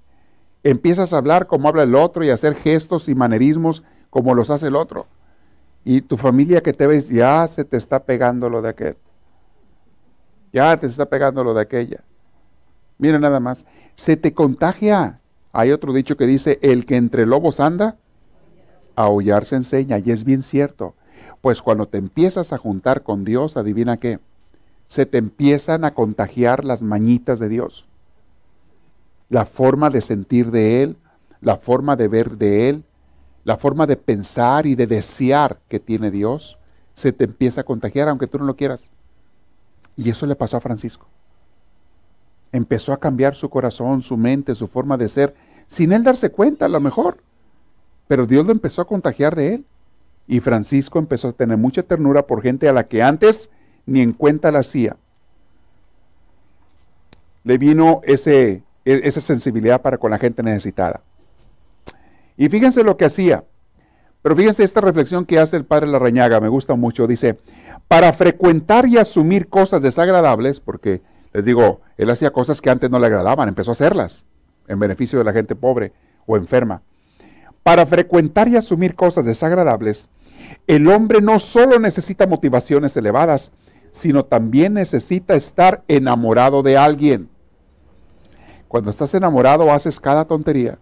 [0.62, 4.49] Empiezas a hablar como habla el otro y a hacer gestos y manerismos como los
[4.49, 5.07] hace el otro.
[5.85, 8.97] Y tu familia que te ves ya se te está pegando lo de aquel.
[10.55, 12.03] Ya te está pegando lo de aquella.
[12.97, 15.21] Mira nada más, se te contagia.
[15.53, 17.99] Hay otro dicho que dice, el que entre lobos anda,
[19.05, 19.99] aullar se enseña.
[19.99, 20.95] Y es bien cierto.
[21.41, 24.19] Pues cuando te empiezas a juntar con Dios, adivina qué,
[24.89, 27.87] se te empiezan a contagiar las mañitas de Dios.
[29.29, 30.97] La forma de sentir de Él,
[31.41, 32.85] la forma de ver de Él,
[33.45, 36.59] la forma de pensar y de desear que tiene Dios,
[36.95, 38.91] se te empieza a contagiar aunque tú no lo quieras.
[39.97, 41.07] Y eso le pasó a Francisco
[42.53, 45.35] empezó a cambiar su corazón, su mente, su forma de ser,
[45.67, 47.19] sin él darse cuenta a lo mejor.
[48.09, 49.64] Pero Dios lo empezó a contagiar de él.
[50.27, 53.51] Y Francisco empezó a tener mucha ternura por gente a la que antes
[53.87, 54.97] ni en cuenta la hacía.
[57.44, 61.01] Le vino ese, e, esa sensibilidad para con la gente necesitada.
[62.37, 63.44] Y fíjense lo que hacía.
[64.21, 67.07] Pero fíjense esta reflexión que hace el padre Larrañaga, me gusta mucho.
[67.07, 67.38] Dice,
[67.87, 71.01] para frecuentar y asumir cosas desagradables, porque
[71.33, 74.25] les digo, él hacía cosas que antes no le agradaban, empezó a hacerlas
[74.66, 75.92] en beneficio de la gente pobre
[76.27, 76.83] o enferma.
[77.62, 80.09] Para frecuentar y asumir cosas desagradables,
[80.66, 83.53] el hombre no solo necesita motivaciones elevadas,
[83.92, 87.29] sino también necesita estar enamorado de alguien.
[88.68, 90.79] Cuando estás enamorado haces cada tontería.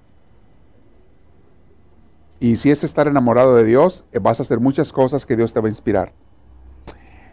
[2.39, 5.61] Y si es estar enamorado de Dios, vas a hacer muchas cosas que Dios te
[5.61, 6.13] va a inspirar.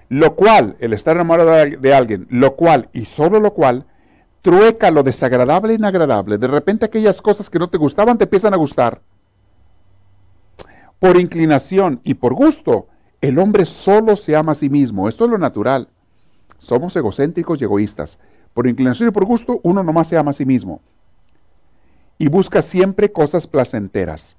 [0.10, 3.86] Lo cual, el estar enamorado de alguien, lo cual y solo lo cual,
[4.42, 6.38] trueca lo desagradable e inagradable.
[6.38, 9.02] De repente aquellas cosas que no te gustaban te empiezan a gustar.
[11.04, 12.88] Por inclinación y por gusto,
[13.20, 15.10] el hombre solo se ama a sí mismo.
[15.10, 15.90] Esto es lo natural.
[16.60, 18.20] Somos egocéntricos y egoístas.
[18.54, 20.80] Por inclinación y por gusto, uno nomás se ama a sí mismo.
[22.18, 24.38] Y busca siempre cosas placenteras.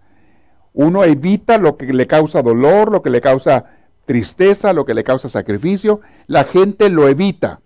[0.72, 3.66] Uno evita lo que le causa dolor, lo que le causa
[4.06, 7.60] tristeza, lo que le causa sacrificio, la gente lo evita.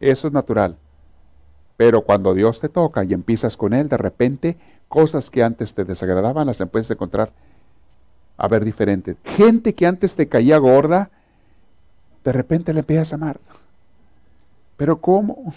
[0.00, 0.78] Eso es natural.
[1.76, 4.56] Pero cuando Dios te toca y empiezas con Él, de repente
[4.90, 7.32] cosas que antes te desagradaban las a encontrar
[8.36, 9.16] a ver diferentes.
[9.24, 11.08] Gente que antes te caía gorda,
[12.22, 13.40] de repente le empiezas a amar.
[14.76, 15.54] Pero ¿cómo?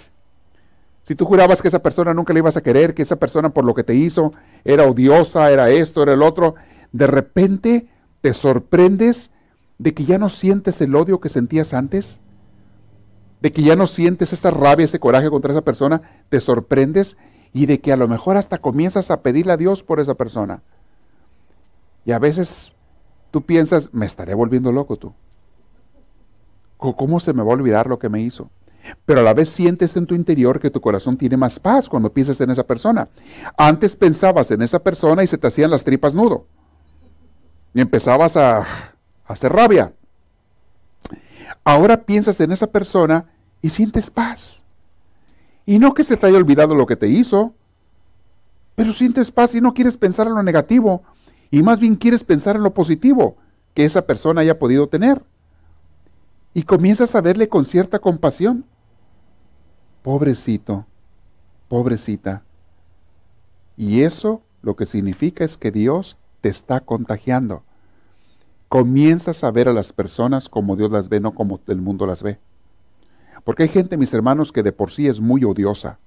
[1.04, 3.66] Si tú jurabas que esa persona nunca le ibas a querer, que esa persona por
[3.66, 4.32] lo que te hizo
[4.64, 6.56] era odiosa, era esto, era el otro,
[6.94, 7.90] de repente
[8.24, 9.32] ¿Te sorprendes
[9.80, 12.22] de que ya no sientes el odio que sentías antes?
[13.42, 16.02] ¿De que ya no sientes esa rabia, ese coraje contra esa persona?
[16.30, 17.18] ¿Te sorprendes?
[17.54, 20.62] Y de que a lo mejor hasta comienzas a pedirle a Dios por esa persona.
[22.06, 22.74] Y a veces
[23.32, 25.14] tú piensas, me estaré volviendo loco tú.
[26.78, 28.50] ¿Cómo se me va a olvidar lo que me hizo?
[29.06, 32.12] Pero a la vez sientes en tu interior que tu corazón tiene más paz cuando
[32.12, 33.08] piensas en esa persona.
[33.58, 36.46] Antes pensabas en esa persona y se te hacían las tripas nudo
[37.74, 38.66] y empezabas a,
[39.26, 39.94] hacer rabia.
[41.64, 44.63] Ahora piensas en esa persona y sientes paz.
[45.66, 47.54] Y no que se te haya olvidado lo que te hizo,
[48.76, 51.04] pero sientes paz y no quieres pensar en lo negativo,
[51.52, 53.38] y más bien quieres pensar en lo positivo
[53.74, 55.24] que esa persona haya podido tener.
[56.54, 58.66] y comienzas a verle con cierta compasión.
[60.04, 60.86] Pobrecito,
[61.68, 62.44] pobrecita.
[63.76, 67.64] Y eso lo que significa es que Dios te está contagiando.
[68.70, 72.22] Comienzas a ver a las personas como Dios las ve, no como el mundo las
[72.22, 72.40] ve.
[73.44, 76.00] Porque hay gente, mis hermanos, que de por sí es muy odiosa.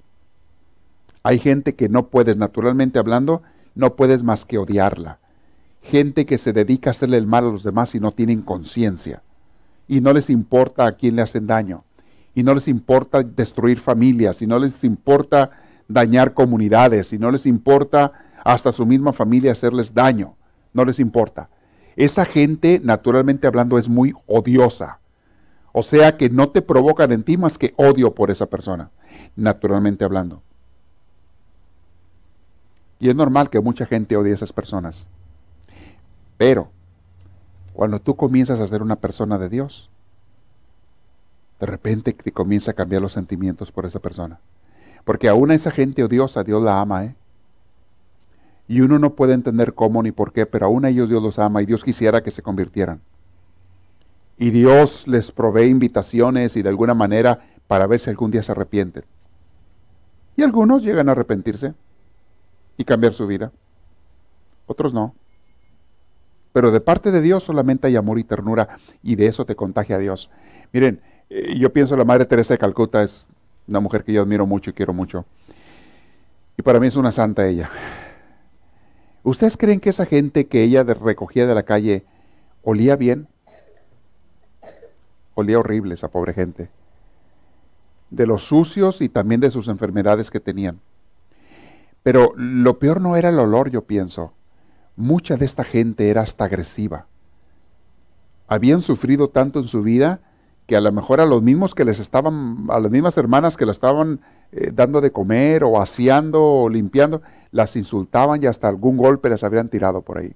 [1.22, 3.42] Hay gente que no puedes, naturalmente hablando,
[3.74, 5.18] no puedes más que odiarla.
[5.82, 9.22] Gente que se dedica a hacerle el mal a los demás y no tienen conciencia.
[9.86, 11.84] Y no les importa a quién le hacen daño.
[12.34, 14.40] Y no les importa destruir familias.
[14.40, 15.50] Y no les importa
[15.88, 17.12] dañar comunidades.
[17.12, 18.12] Y no les importa
[18.44, 20.36] hasta su misma familia hacerles daño.
[20.72, 21.50] No les importa.
[21.96, 25.00] Esa gente, naturalmente hablando, es muy odiosa.
[25.78, 28.88] O sea que no te provocan en ti más que odio por esa persona,
[29.36, 30.40] naturalmente hablando.
[32.98, 35.06] Y es normal que mucha gente odie a esas personas.
[36.38, 36.70] Pero
[37.74, 39.90] cuando tú comienzas a ser una persona de Dios,
[41.60, 44.40] de repente te comienza a cambiar los sentimientos por esa persona.
[45.04, 47.14] Porque aún a esa gente odiosa Dios la ama, ¿eh?
[48.66, 51.38] Y uno no puede entender cómo ni por qué, pero aún a ellos Dios los
[51.38, 53.02] ama y Dios quisiera que se convirtieran
[54.38, 58.52] y Dios les provee invitaciones y de alguna manera para ver si algún día se
[58.52, 59.04] arrepienten.
[60.36, 61.74] Y algunos llegan a arrepentirse
[62.76, 63.52] y cambiar su vida,
[64.66, 65.14] otros no.
[66.52, 69.98] Pero de parte de Dios solamente hay amor y ternura y de eso te contagia
[69.98, 70.30] Dios.
[70.72, 73.28] Miren, eh, yo pienso la Madre Teresa de Calcuta es
[73.66, 75.24] una mujer que yo admiro mucho y quiero mucho.
[76.56, 77.70] Y para mí es una santa ella.
[79.22, 82.04] ¿Ustedes creen que esa gente que ella recogía de la calle
[82.62, 83.28] olía bien?
[85.36, 86.70] Olía horrible esa pobre gente.
[88.08, 90.80] De los sucios y también de sus enfermedades que tenían.
[92.02, 94.32] Pero lo peor no era el olor, yo pienso.
[94.96, 97.04] Mucha de esta gente era hasta agresiva.
[98.48, 100.20] Habían sufrido tanto en su vida
[100.66, 103.66] que a lo mejor a los mismos que les estaban, a las mismas hermanas que
[103.66, 104.20] la estaban
[104.52, 107.20] eh, dando de comer o aseando o limpiando,
[107.50, 110.34] las insultaban y hasta algún golpe les habrían tirado por ahí.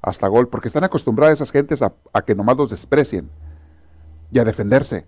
[0.00, 3.28] Hasta gol, porque están acostumbradas esas gentes a, a que nomás los desprecien
[4.32, 5.04] y a defenderse.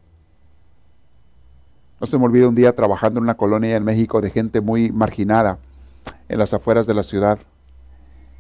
[2.01, 4.93] No se me olvida un día trabajando en una colonia en México de gente muy
[4.93, 5.59] marginada
[6.29, 7.39] en las afueras de la ciudad.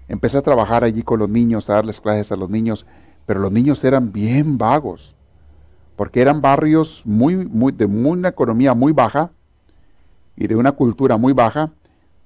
[0.08, 2.84] Empecé a trabajar allí con los niños, a darles clases a los niños,
[3.24, 5.14] pero los niños eran bien vagos,
[5.96, 9.30] porque eran barrios muy, muy, de una economía muy baja
[10.36, 11.70] y de una cultura muy baja,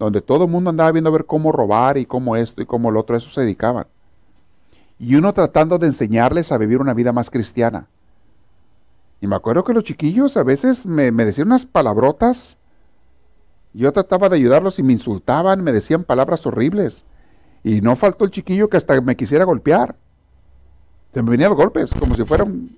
[0.01, 2.91] donde todo el mundo andaba viendo a ver cómo robar y cómo esto y cómo
[2.91, 3.87] lo otro, a eso se dedicaban.
[4.99, 7.87] Y uno tratando de enseñarles a vivir una vida más cristiana.
[9.21, 12.57] Y me acuerdo que los chiquillos a veces me, decían unas palabrotas.
[13.73, 17.05] Yo trataba de ayudarlos y me insultaban, me decían palabras horribles.
[17.65, 19.97] Y no faltó el chiquillo que hasta me quisiera golpear.
[21.13, 22.71] Se me venían los golpes, como si fueran,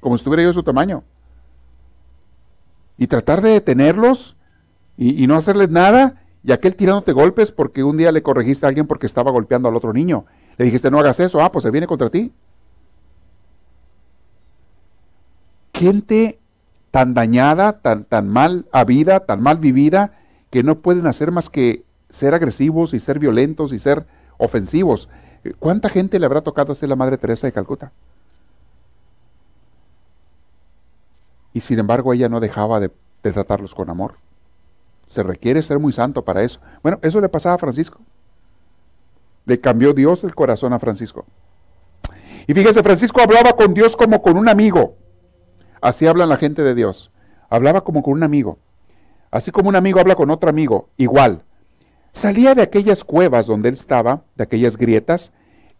[0.00, 1.02] como si estuviera yo de su tamaño.
[2.98, 4.36] Y tratar de detenerlos
[4.96, 8.68] y, y no hacerles nada, y aquel tirándote golpes porque un día le corregiste a
[8.68, 10.26] alguien porque estaba golpeando al otro niño.
[10.58, 12.32] Le dijiste, no hagas eso, ah, pues se viene contra ti.
[15.76, 16.38] Gente
[16.90, 20.12] tan dañada, tan, tan mal habida, tan mal vivida,
[20.50, 24.06] que no pueden hacer más que ser agresivos y ser violentos y ser
[24.38, 25.08] ofensivos.
[25.58, 27.92] ¿Cuánta gente le habrá tocado ser la Madre Teresa de Calcuta?
[31.52, 32.90] Y sin embargo ella no dejaba de,
[33.22, 34.14] de tratarlos con amor.
[35.06, 36.60] Se requiere ser muy santo para eso.
[36.82, 38.00] Bueno, eso le pasaba a Francisco.
[39.44, 41.26] Le cambió Dios el corazón a Francisco.
[42.46, 44.96] Y fíjese, Francisco hablaba con Dios como con un amigo.
[45.86, 47.12] Así habla la gente de Dios.
[47.48, 48.58] Hablaba como con un amigo.
[49.30, 51.42] Así como un amigo habla con otro amigo, igual.
[52.10, 55.30] Salía de aquellas cuevas donde él estaba, de aquellas grietas,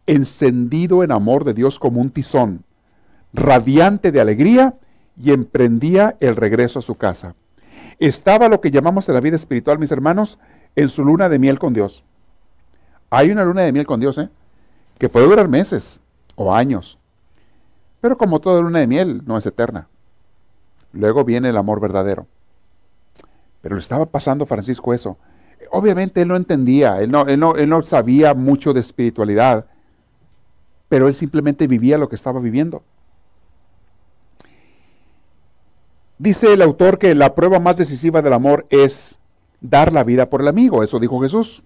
[0.07, 2.63] encendido en amor de Dios como un tizón,
[3.33, 4.77] radiante de alegría,
[5.21, 7.35] y emprendía el regreso a su casa.
[7.99, 10.39] Estaba lo que llamamos en la vida espiritual, mis hermanos,
[10.77, 12.05] en su luna de miel con Dios.
[13.11, 14.29] Hay una luna de miel con Dios, ¿eh?
[15.01, 15.99] que puede durar meses
[16.37, 17.01] o años.
[18.01, 19.89] Pero como toda luna de miel, no es eterna.
[20.97, 22.27] Luego viene el amor verdadero.
[23.61, 25.17] Pero le estaba pasando Francisco eso.
[25.71, 29.67] Obviamente él no entendía, él no, él no, sabía mucho de espiritualidad,
[30.89, 32.83] pero él simplemente vivía lo que estaba viviendo.
[36.19, 39.19] Dice el autor que la prueba más decisiva del amor es
[39.61, 40.83] dar la vida por el amigo.
[40.83, 41.63] Eso dijo Jesús.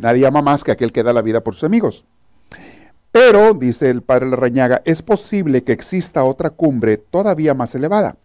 [0.00, 2.04] nadie ama más que aquel que da la vida por sus amigos.
[3.12, 8.16] Pero, dice el padre Larrañaga, es posible que exista otra cumbre todavía más elevada,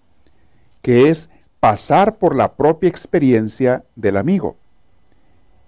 [0.84, 1.30] que es
[1.60, 4.58] pasar por la propia experiencia del amigo.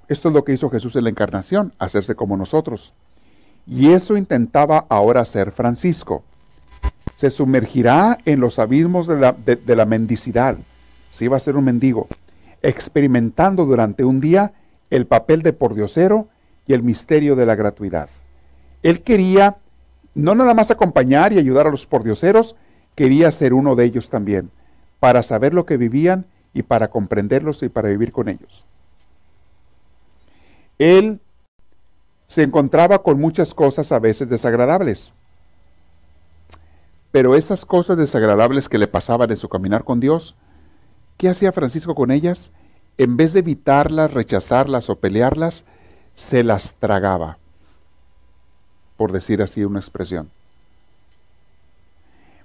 [0.08, 2.94] Esto es lo que hizo Jesús en la encarnación, hacerse como nosotros.
[3.66, 6.24] Y eso intentaba ahora hacer Francisco.
[7.18, 10.58] se sumergirá en los abismos de la, mendicidad.
[11.12, 12.08] Sí va a ser un mendigo,
[12.62, 14.52] experimentando durante un día
[14.90, 16.28] el papel de pordiosero
[16.68, 18.10] y el misterio de la gratuidad.
[18.84, 19.58] Él quería
[20.14, 22.58] no nada más acompañar y ayudar a los pordioseros,
[22.96, 24.52] quería ser uno de ellos también,
[25.06, 28.66] para saber lo que vivían y para comprenderlos y para vivir con ellos.
[30.80, 31.20] Él
[32.26, 35.14] se encontraba con muchas cosas a veces desagradables.
[37.12, 40.36] Pero esas cosas desagradables que le pasaban en su caminar con Dios,
[41.18, 42.50] ¿qué hacía Francisco con ellas?
[42.98, 45.66] En vez de evitarlas, rechazarlas o pelearlas,
[46.16, 47.38] se las tragaba,
[48.98, 50.32] por decir así una expresión.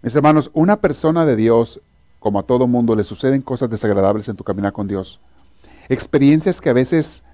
[0.03, 1.81] Mis hermanos, una persona de Dios,
[2.21, 5.19] como a todo mundo, le suceden cosas desagradables en tu caminar con Dios.
[5.89, 7.25] Experiencias que a veces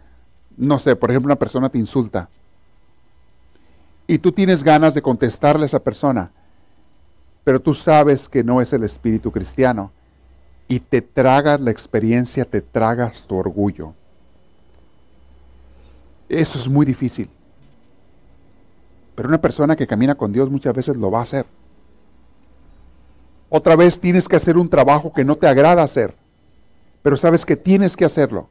[0.57, 2.29] no sé, por ejemplo, una persona te insulta
[4.07, 6.31] y tú tienes ganas de contestarle a esa persona,
[7.45, 9.91] pero tú sabes que no es el espíritu cristiano
[10.69, 13.93] y te tragas la experiencia, te tragas tu orgullo.
[16.29, 17.29] Eso es muy difícil.
[19.15, 21.47] Pero una persona que camina con Dios muchas veces lo va a hacer.
[23.49, 26.15] Otra vez tienes que hacer un trabajo que no te agrada hacer,
[27.03, 28.49] pero sabes que tienes que hacerlo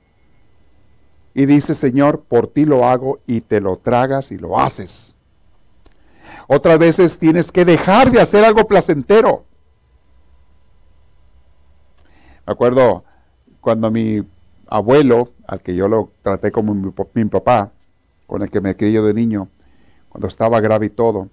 [1.34, 5.14] y dice, Señor, por ti lo hago y te lo tragas y lo haces.
[6.48, 9.44] Otras veces tienes que dejar de hacer algo placentero.
[12.48, 13.04] Me acuerdo
[13.60, 14.24] cuando mi
[14.68, 17.72] abuelo, al que yo lo traté como mi, papá,
[18.28, 19.50] con el que me crié de niño,
[20.08, 21.28] cuando estaba grave y todo,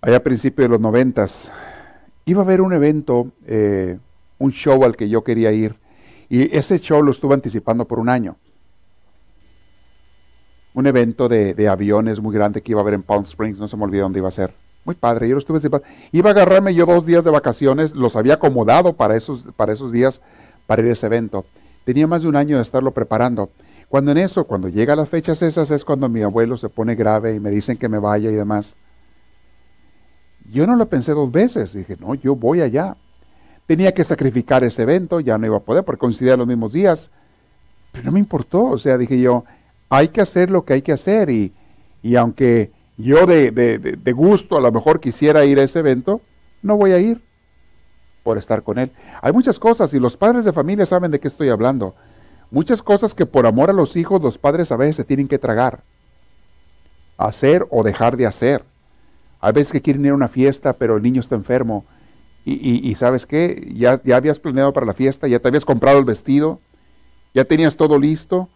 [0.00, 1.50] allá a principios de los noventas,
[2.30, 3.98] iba a haber un evento, eh,
[4.38, 5.74] un show al que yo quería ir,
[6.28, 8.36] y ese show lo estuve anticipando por un año.
[10.74, 13.76] Un evento de, aviones muy grande que iba a haber en Palm Springs, no se
[13.76, 14.54] me olvidó dónde iba a ser.
[14.84, 15.84] Muy padre, yo lo estuve anticipando.
[16.12, 19.90] Iba a agarrarme yo dos días de vacaciones, los había acomodado para esos, para esos
[19.90, 20.20] días,
[20.68, 21.44] para ir a ese evento.
[21.84, 23.50] Tenía más de un año de estarlo preparando.
[23.88, 27.34] Cuando en eso, cuando llega las fechas esas, es cuando mi abuelo se pone grave
[27.34, 28.76] y me dicen que me vaya y demás.
[30.52, 32.96] Yo no lo pensé dos veces, dije, no, yo voy allá.
[33.66, 37.10] Tenía que sacrificar ese evento, ya no iba a poder porque coincidía los mismos días.
[37.92, 39.44] Pero no me importó, o sea, dije yo,
[39.88, 41.52] hay que hacer lo que hay que hacer y,
[42.02, 46.20] y aunque yo de, de, gusto a lo mejor quisiera ir a ese evento,
[46.62, 47.20] no voy a ir
[48.22, 48.90] por estar con él.
[49.22, 51.94] Hay muchas cosas y los padres de familia saben de qué estoy hablando.
[52.50, 55.38] Muchas cosas que por amor a los hijos los padres a veces se tienen que
[55.38, 55.80] tragar.
[57.16, 58.64] Hacer o dejar de hacer.
[59.40, 61.84] Hay veces que quieren ir a una fiesta, pero el niño está enfermo
[62.44, 66.04] y, sabes qué, ya, ya habías planeado para la fiesta, ya te habías comprado el
[66.04, 66.58] vestido,
[67.34, 68.48] ya tenías todo listo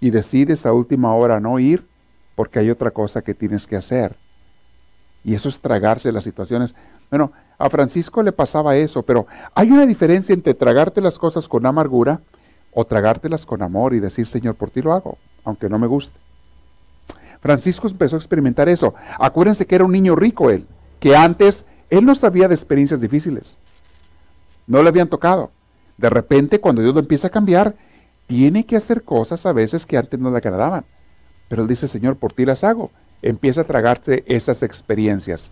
[0.00, 1.86] y decides a última hora no ir
[2.34, 4.16] porque hay otra cosa que tienes que hacer.
[5.22, 6.74] Y eso es tragarse las situaciones.
[7.10, 11.66] Bueno, a Francisco le pasaba eso, pero hay una diferencia entre tragarte las cosas con
[11.66, 12.20] amargura
[12.72, 16.18] o tragártelas con amor y decir, Señor, por ti lo hago, aunque no me guste.
[17.40, 18.94] Francisco empezó a experimentar eso.
[19.18, 20.66] Acuérdense que era un niño rico él,
[20.98, 23.56] que antes él no sabía de experiencias difíciles.
[24.66, 25.50] No le habían tocado.
[25.96, 27.74] De repente, cuando Dios lo empieza a cambiar,
[28.26, 30.84] tiene que hacer cosas a veces que antes no le agradaban.
[31.48, 32.90] Pero él dice, Señor, por ti las hago.
[33.22, 35.50] Empieza a tragarte esas experiencias.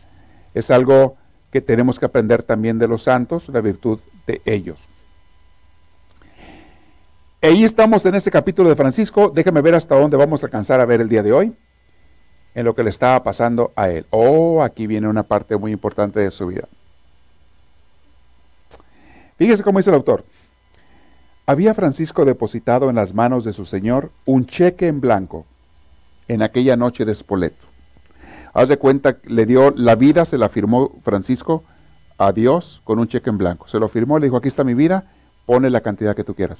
[0.55, 1.17] Es algo
[1.51, 4.79] que tenemos que aprender también de los santos, la virtud de ellos.
[7.43, 9.33] Ahí estamos en este capítulo de Francisco.
[9.35, 11.53] Déjame ver hasta dónde vamos a alcanzar a ver el día de hoy
[12.55, 14.07] en lo que le estaba pasando a él.
[14.11, 16.67] Oh, aquí viene una parte muy importante de su vida.
[19.37, 20.25] Fíjese cómo dice el autor.
[21.47, 25.47] Había Francisco depositado en las manos de su señor un cheque en blanco
[26.27, 27.67] en aquella noche de Espoleto.
[28.53, 31.63] Haz de cuenta, le dio la vida, se la firmó Francisco
[32.19, 33.69] a Dios con un cheque en blanco.
[33.69, 35.11] Se lo firmó, le dijo, aquí está mi vida,
[35.47, 36.59] pone la cantidad que tú quieras.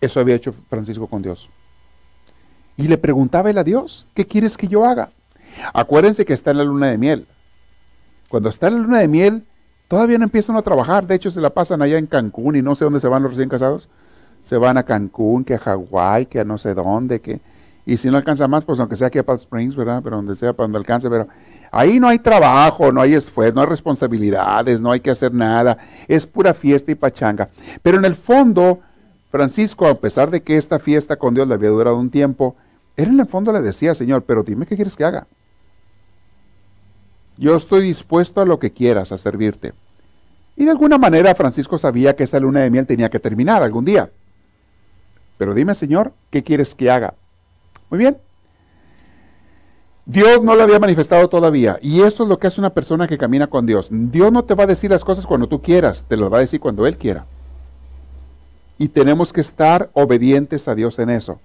[0.00, 1.48] Eso había hecho Francisco con Dios.
[2.82, 5.08] Y le preguntaba él a Dios, ¿qué quieres que yo haga?
[5.72, 7.28] Acuérdense que está en la luna de miel.
[8.28, 9.44] Cuando está en la luna de miel,
[9.86, 11.06] todavía no empiezan a trabajar.
[11.06, 13.30] De hecho, se la pasan allá en Cancún y no sé dónde se van los
[13.30, 13.88] recién casados.
[14.42, 17.40] Se van a Cancún, que a Hawái, que a no sé dónde, que...
[17.86, 20.00] Y si no alcanza más, pues aunque sea aquí a Palm Springs, ¿verdad?
[20.02, 21.28] Pero donde sea, para donde alcance, pero...
[21.70, 25.78] Ahí no hay trabajo, no hay esfuerzo, no hay responsabilidades, no hay que hacer nada.
[26.08, 27.48] Es pura fiesta y pachanga.
[27.80, 28.80] Pero en el fondo,
[29.30, 32.56] Francisco, a pesar de que esta fiesta con Dios le había durado un tiempo,
[32.96, 35.26] él en el fondo le decía, Señor, pero dime qué quieres que haga.
[37.38, 39.72] Yo estoy dispuesto a lo que quieras, a servirte.
[40.56, 43.84] Y de alguna manera Francisco sabía que esa luna de miel tenía que terminar algún
[43.84, 44.10] día.
[45.38, 47.14] Pero dime, Señor, ¿qué quieres que haga?
[47.90, 48.18] Muy bien.
[50.04, 51.78] Dios no lo había manifestado todavía.
[51.80, 53.88] Y eso es lo que hace una persona que camina con Dios.
[53.90, 56.40] Dios no te va a decir las cosas cuando tú quieras, te lo va a
[56.40, 57.24] decir cuando Él quiera.
[58.78, 61.40] Y tenemos que estar obedientes a Dios en eso.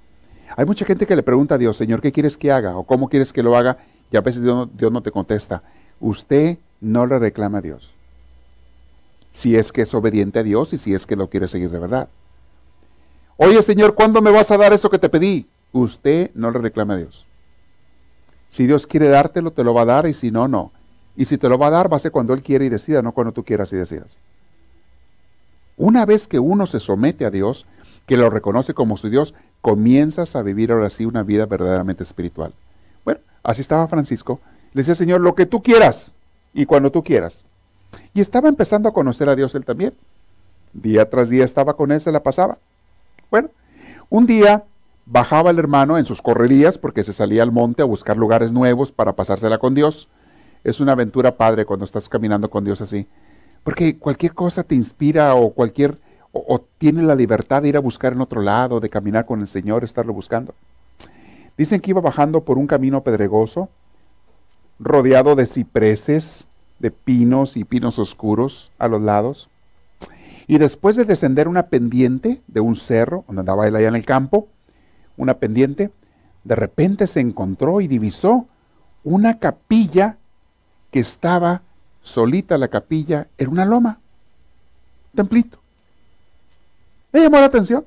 [0.58, 2.76] Hay mucha gente que le pregunta a Dios, Señor, ¿qué quieres que haga?
[2.78, 3.78] ¿O cómo quieres que lo haga?
[4.12, 5.62] Y a veces Dios no, te contesta.
[6.00, 7.94] Usted no le reclama a Dios.
[9.32, 11.78] Si es que es obediente a Dios y si es que lo quiere seguir de
[11.78, 12.10] verdad.
[13.38, 15.46] Oye, Señor, ¿cuándo me vas a dar eso que te pedí?
[15.74, 17.28] Usted no le reclama a Dios.
[18.50, 20.72] Si Dios quiere dártelo, te lo va a dar y si no, no.
[21.16, 23.04] Y si te lo va a dar, va a ser cuando Él quiere y decida,
[23.04, 24.18] no cuando tú quieras y decidas.
[25.76, 27.68] Una vez que uno se somete a Dios,
[28.08, 32.54] que lo reconoce como su Dios, comienzas a vivir ahora sí una vida verdaderamente espiritual.
[33.04, 34.40] Bueno, así estaba Francisco.
[34.74, 36.12] Le decía, Señor, lo que tú quieras
[36.54, 37.36] y cuando tú quieras.
[38.14, 39.94] Y estaba empezando a conocer a Dios él también.
[40.74, 42.58] Día tras día estaba con él, se la pasaba.
[43.32, 43.50] Bueno,
[44.10, 44.64] un día
[45.06, 48.92] bajaba el hermano en sus correrías porque se salía al monte a buscar lugares nuevos
[48.92, 50.10] para pasársela con Dios.
[50.64, 53.08] Es una aventura padre cuando estás caminando con Dios así.
[53.64, 55.98] Porque cualquier cosa te inspira o cualquier
[56.46, 59.48] o, tiene la libertad de ir a buscar en otro lado, de caminar con el
[59.48, 60.54] Señor, estarlo buscando.
[61.58, 63.70] Dicen que iba bajando por un camino pedregoso,
[64.80, 66.46] rodeado de cipreses,
[66.80, 69.50] de pinos y pinos oscuros a los lados.
[70.46, 74.06] Y después de descender una pendiente de un cerro, donde andaba él allá en el
[74.06, 74.48] campo,
[75.18, 75.92] una pendiente,
[76.44, 78.46] de repente se encontró y divisó
[79.04, 80.18] una capilla
[80.92, 81.64] que estaba
[82.02, 84.00] solita la capilla en una loma,
[85.16, 85.60] templito.
[87.12, 87.86] Le llamó la atención.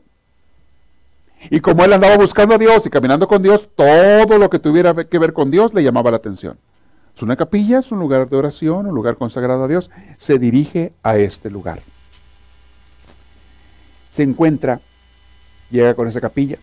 [1.49, 4.93] Y como él andaba buscando a Dios y caminando con Dios, todo lo que tuviera
[5.05, 6.59] que ver con Dios le llamaba la atención.
[7.15, 9.91] Es una capilla, es un lugar de oración, un lugar consagrado a Dios.
[10.19, 11.81] Se dirige a este lugar.
[14.11, 14.81] Se encuentra,
[15.71, 16.59] llega con esa capilla.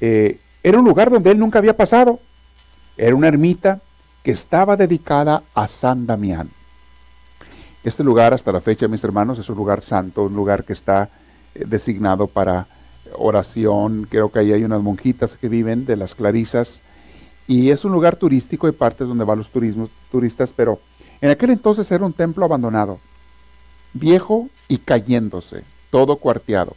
[0.00, 2.20] Eh, era un lugar donde él nunca había pasado.
[2.96, 3.80] Era una ermita
[4.22, 6.50] que estaba dedicada a San Damián.
[7.86, 11.08] Este lugar hasta la fecha, mis hermanos, es un lugar santo, un lugar que está
[11.54, 12.66] eh, designado para
[13.14, 14.08] oración.
[14.10, 16.82] Creo que ahí hay unas monjitas que viven de las clarisas.
[17.46, 20.80] Y es un lugar turístico, hay partes donde van los turismos, turistas, pero
[21.20, 22.98] en aquel entonces era un templo abandonado,
[23.92, 25.62] viejo y cayéndose,
[25.92, 26.74] todo cuarteado.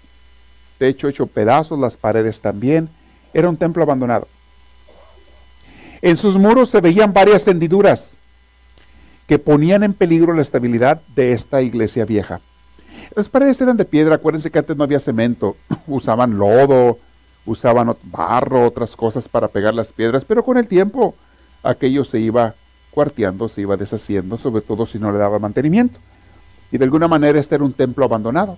[0.78, 2.88] Techo hecho pedazos, las paredes también.
[3.34, 4.28] Era un templo abandonado.
[6.04, 8.14] En sus muros se veían varias hendiduras
[9.30, 12.42] que ponían en peligro la estabilidad de esta iglesia vieja.
[13.16, 15.56] Las paredes eran de piedra, acuérdense que antes no había cemento,
[15.88, 16.98] usaban lodo,
[17.46, 21.14] usaban barro, otras cosas para pegar las piedras, pero con el tiempo
[21.62, 22.56] aquello se iba
[22.90, 26.00] cuarteando, se iba deshaciendo, sobre todo si no le daba mantenimiento.
[26.72, 28.58] Y de alguna manera este era un templo abandonado.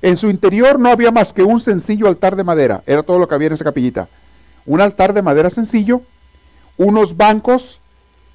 [0.00, 3.28] En su interior no había más que un sencillo altar de madera, era todo lo
[3.28, 4.08] que había en esa capillita.
[4.64, 6.00] Un altar de madera sencillo,
[6.78, 7.82] unos bancos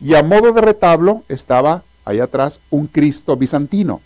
[0.02, 4.02] y a modo de retablo estaba allá atrás un Cristo bizantino,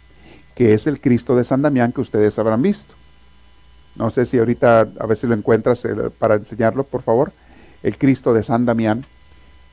[0.55, 2.93] que es el Cristo de San Damián que ustedes habrán visto.
[3.95, 7.31] No sé si ahorita a ver si lo encuentras eh, para enseñarlo, por favor.
[7.83, 9.05] El Cristo de San Damián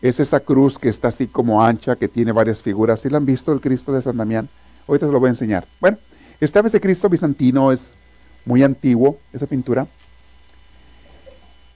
[0.03, 3.01] es esa cruz que está así como ancha, que tiene varias figuras.
[3.01, 4.49] ¿Sí lo han visto el Cristo de San Damián?
[4.89, 5.67] Ahorita se lo voy a enseñar.
[5.81, 5.99] Bueno,
[6.41, 7.97] esta vez el Cristo bizantino es
[8.45, 9.87] muy antiguo, esa pintura.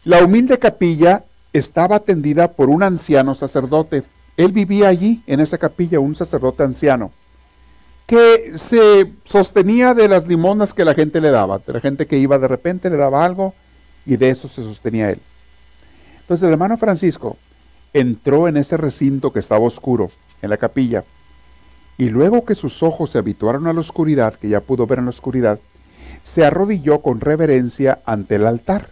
[0.04, 4.02] La humilde capilla estaba atendida por un anciano sacerdote
[4.36, 7.12] él vivía allí, en esa capilla, un sacerdote anciano,
[8.06, 11.58] que se sostenía de las limonas que la gente le daba.
[11.58, 13.54] De la gente que iba de repente le daba algo
[14.04, 15.20] y de eso se sostenía él.
[16.20, 17.36] Entonces el hermano Francisco
[17.92, 20.10] entró en ese recinto que estaba oscuro,
[20.42, 21.04] en la capilla,
[21.96, 25.04] y luego que sus ojos se habituaron a la oscuridad, que ya pudo ver en
[25.04, 25.60] la oscuridad,
[26.24, 28.88] se arrodilló con reverencia ante el altar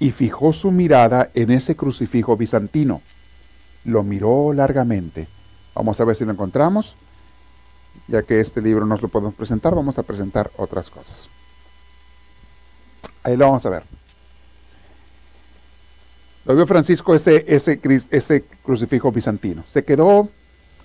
[0.00, 3.02] y fijó su mirada en ese crucifijo bizantino
[3.84, 5.28] lo miró largamente.
[5.74, 6.96] Vamos a ver si lo encontramos.
[8.08, 11.28] Ya que este libro nos lo podemos presentar, vamos a presentar otras cosas.
[13.22, 13.84] Ahí lo vamos a ver.
[16.44, 17.80] Lo vio Francisco ese, ese,
[18.10, 19.62] ese crucifijo bizantino.
[19.68, 20.28] Se quedó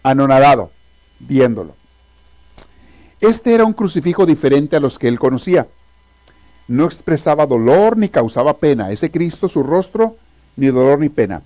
[0.03, 0.71] anonadado
[1.19, 1.75] viéndolo.
[3.19, 5.67] Este era un crucifijo diferente a los que él conocía.
[6.67, 8.91] No expresaba dolor ni causaba pena.
[8.91, 10.17] Ese Cristo, su rostro,
[10.55, 11.41] ni dolor ni pena.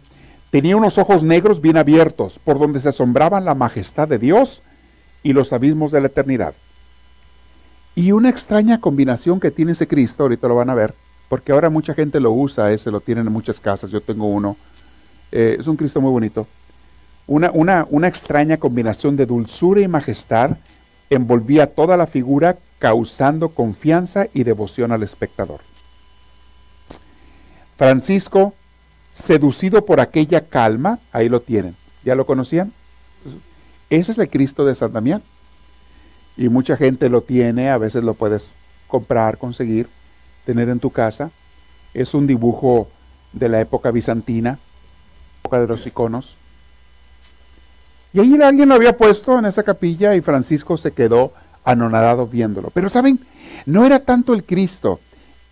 [0.51, 4.61] Tenía unos ojos negros bien abiertos, por donde se asombraban la majestad de Dios
[5.23, 6.53] y los abismos de la eternidad.
[7.95, 10.93] Y una extraña combinación que tiene ese Cristo, ahorita lo van a ver,
[11.29, 14.57] porque ahora mucha gente lo usa, ese lo tienen en muchas casas, yo tengo uno.
[15.31, 16.45] Eh, es un Cristo muy bonito.
[17.27, 20.57] Una, una, una extraña combinación de dulzura y majestad
[21.09, 25.61] envolvía toda la figura, causando confianza y devoción al espectador.
[27.77, 28.53] Francisco
[29.13, 31.75] seducido por aquella calma, ahí lo tienen.
[32.03, 32.71] ¿Ya lo conocían?
[33.89, 35.21] Ese es el Cristo de San Damián.
[36.37, 38.53] Y mucha gente lo tiene, a veces lo puedes
[38.87, 39.87] comprar, conseguir,
[40.45, 41.31] tener en tu casa.
[41.93, 42.87] Es un dibujo
[43.33, 44.57] de la época bizantina,
[45.41, 46.37] época de los iconos.
[48.13, 51.33] Y ahí alguien lo había puesto en esa capilla y Francisco se quedó
[51.63, 52.69] anonadado viéndolo.
[52.73, 53.19] Pero saben,
[53.65, 54.99] no era tanto el Cristo,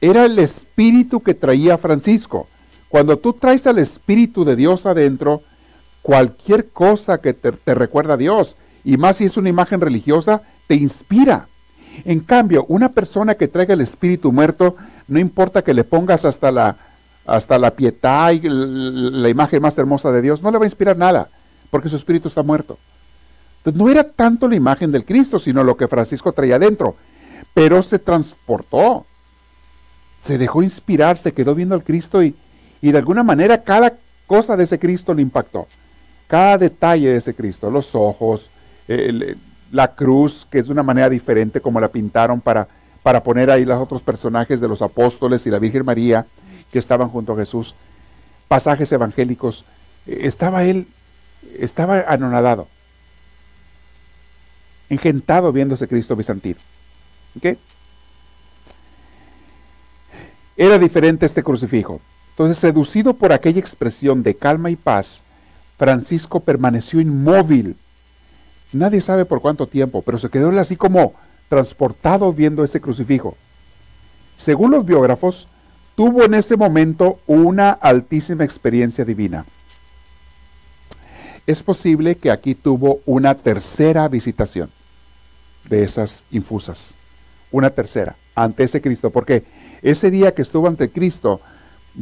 [0.02, 2.48] era el espíritu que traía Francisco.
[2.90, 5.44] Cuando tú traes al espíritu de Dios adentro,
[6.02, 10.76] cualquier cosa que te, recuerda a Dios, y más si es una imagen religiosa, te
[10.76, 11.48] inspira.
[12.04, 14.76] En cambio, una persona que traiga el espíritu muerto,
[15.08, 16.78] no importa que le pongas hasta la,
[17.28, 20.98] hasta la pietad y la imagen más hermosa de Dios, no le va a inspirar
[20.98, 21.30] nada,
[21.70, 22.80] porque su espíritu está muerto.
[23.58, 26.96] Entonces no era tanto la imagen del Cristo, sino lo que Francisco traía adentro,
[27.54, 29.06] pero se transportó,
[30.22, 32.34] se dejó inspirar, se quedó viendo al Cristo y,
[32.82, 33.94] y de alguna manera cada
[34.28, 35.68] cosa de ese Cristo le impactó,
[36.28, 38.50] cada detalle de ese Cristo, los ojos,
[39.72, 42.68] la cruz, que es de una manera diferente como la pintaron para,
[43.04, 46.26] para poner ahí los otros personajes de los apóstoles y la Virgen María,
[46.72, 47.76] que estaban junto a Jesús,
[48.48, 49.66] pasajes evangélicos,
[50.08, 50.88] eh, estaba él,
[51.58, 52.68] estaba anonadado,
[54.90, 56.60] engentado viendo ese Cristo bizantino.
[57.38, 57.58] ¿Okay?
[60.58, 62.02] Era diferente este crucifijo.
[62.40, 65.22] Entonces, seducido por aquella expresión de calma y paz,
[65.78, 67.76] Francisco permaneció inmóvil.
[68.72, 71.16] Nadie sabe por cuánto tiempo, pero se quedó así como
[71.50, 73.36] transportado viendo ese crucifijo.
[74.38, 75.50] Según los biógrafos,
[75.96, 79.44] tuvo en ese momento una altísima experiencia divina.
[81.46, 84.70] Es posible que aquí tuvo una tercera visitación
[85.68, 86.94] de esas infusas.
[87.52, 89.44] Una tercera, ante ese Cristo, porque
[89.82, 91.42] ese día que estuvo ante Cristo,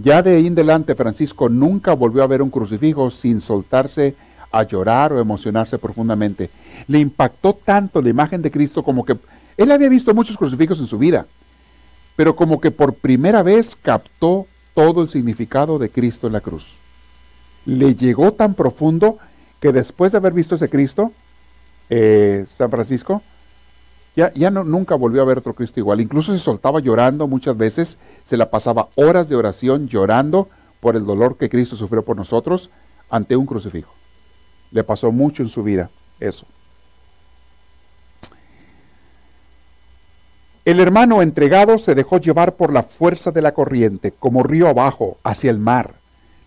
[0.01, 4.15] ya de ahí en adelante Francisco nunca volvió a ver un crucifijo sin soltarse
[4.51, 6.49] a llorar o emocionarse profundamente.
[6.87, 9.17] Le impactó tanto la imagen de Cristo como que
[9.57, 11.25] él había visto muchos crucifijos en su vida,
[12.15, 14.45] pero como que por primera vez captó
[14.75, 16.75] todo el significado de Cristo en la cruz.
[17.65, 19.17] Le llegó tan profundo
[19.59, 21.11] que después de haber visto ese Cristo,
[21.89, 23.23] eh, San Francisco,
[24.17, 26.01] ya, ya no, nunca volvió a ver otro Cristo igual.
[26.01, 30.49] Incluso se soltaba llorando muchas veces, se la pasaba horas de oración llorando
[30.79, 32.71] por el dolor que Cristo sufrió por nosotros
[33.11, 33.93] ante un crucifijo.
[34.71, 36.47] Le pasó mucho en su vida eso.
[40.65, 45.17] El hermano entregado se dejó llevar por la fuerza de la corriente, como río abajo,
[45.23, 45.93] hacia el mar,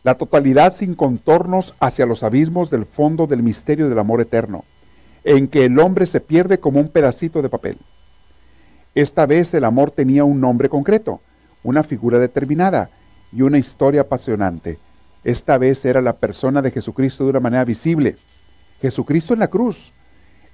[0.03, 4.65] la totalidad sin contornos hacia los abismos del fondo del misterio del amor eterno,
[5.25, 7.79] en que el hombre se pierde como un pedacito de papel.
[8.95, 11.21] Esta vez el amor tenía un nombre concreto,
[11.63, 12.91] una figura determinada
[13.33, 14.79] y una historia apasionante.
[15.23, 18.17] Esta vez era la persona de Jesucristo de una manera visible.
[18.81, 19.93] Jesucristo en la cruz,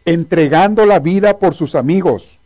[0.05, 2.39] entregando la vida por sus amigos,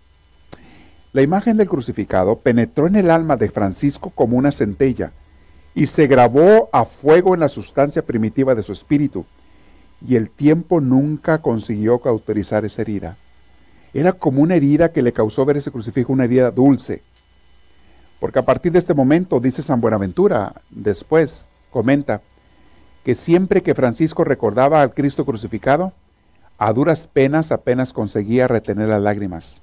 [1.12, 5.12] la imagen del crucificado penetró en el alma de Francisco como una centella
[5.74, 9.24] y se grabó a fuego en la sustancia primitiva de su espíritu,
[10.06, 13.16] y el tiempo nunca consiguió cauterizar esa herida.
[13.92, 17.02] Era como una herida que le causó ver ese crucifijo, una herida dulce.
[18.20, 22.20] Porque a partir de este momento, dice San Buenaventura, después comenta,
[23.04, 25.92] que siempre que Francisco recordaba al Cristo crucificado,
[26.58, 29.60] a duras penas apenas conseguía retener las lágrimas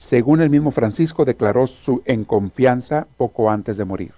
[0.00, 4.12] según el mismo Francisco declaró su en confianza poco antes de morir.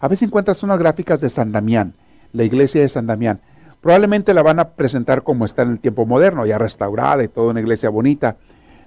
[0.00, 1.92] A veces encuentras unas gráficas de San Damián,
[2.32, 3.38] la iglesia de San Damián.
[3.86, 7.52] Probablemente la van a presentar como está en el tiempo moderno, ya restaurada y toda
[7.52, 8.34] una iglesia bonita.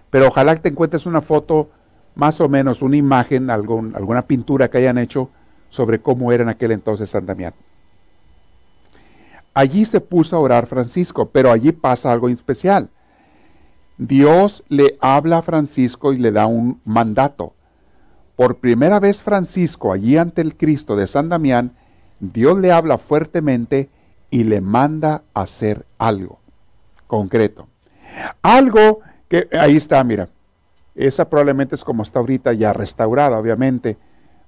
[0.09, 1.69] Pero ojalá que te encuentres una foto,
[2.15, 5.29] más o menos una imagen, alguna pintura que hayan hecho
[5.69, 7.53] sobre cómo era en aquel entonces San Damián.
[9.53, 12.89] Allí se puso a orar Francisco, pero allí pasa algo especial.
[13.97, 17.53] Dios le habla a Francisco y le da un mandato.
[18.35, 21.71] Por primera vez Francisco, allí ante el Cristo de San Damián,
[22.19, 23.87] Dios le habla fuertemente
[24.31, 26.39] y le manda a hacer algo
[27.07, 27.67] concreto.
[28.41, 30.29] Algo que ahí está, mira.
[30.95, 33.97] Esa probablemente es como está ahorita ya restaurada, obviamente.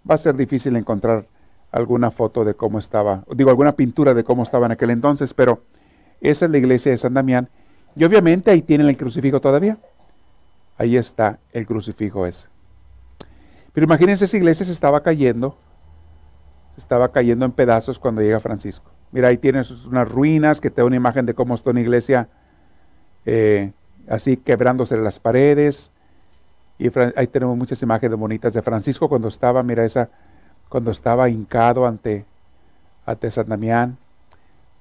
[0.10, 1.26] Va a ser difícil encontrar
[1.72, 5.64] alguna foto de cómo estaba, digo, alguna pintura de cómo estaba en aquel entonces, pero
[6.20, 7.50] esa es la iglesia de San Damián
[7.96, 9.78] y obviamente ahí tienen el crucifijo todavía.
[10.78, 12.48] Ahí está el crucifijo ese.
[13.74, 15.56] Pero imagínense, esa iglesia se estaba cayendo,
[16.76, 18.92] se estaba cayendo en pedazos cuando llega Francisco.
[19.12, 22.30] Mira, ahí tienes unas ruinas que te da una imagen de cómo está una iglesia
[23.26, 23.72] eh,
[24.08, 25.92] así quebrándose las paredes.
[26.80, 30.10] Y ahí tenemos muchas imágenes bonitas de Francisco cuando estaba, mira esa,
[30.70, 32.26] cuando estaba hincado ante,
[33.06, 33.98] a San Damián.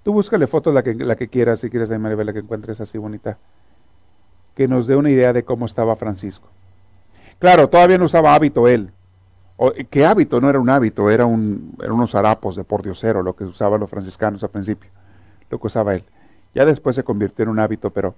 [0.03, 2.97] Tú búscale fotos la que, la que quieras, si quieres, Maribel, la que encuentres así
[2.97, 3.37] bonita.
[4.55, 6.49] Que nos dé una idea de cómo estaba Francisco.
[7.39, 8.93] Claro, todavía no usaba hábito él.
[9.91, 10.41] ¿Qué hábito?
[10.41, 13.91] No era un hábito, era un, eran unos harapos de pordiosero, lo que usaban los
[13.91, 14.91] franciscanos al principio,
[15.51, 16.05] lo que usaba él.
[16.55, 18.15] Ya después se convirtió en un hábito, pero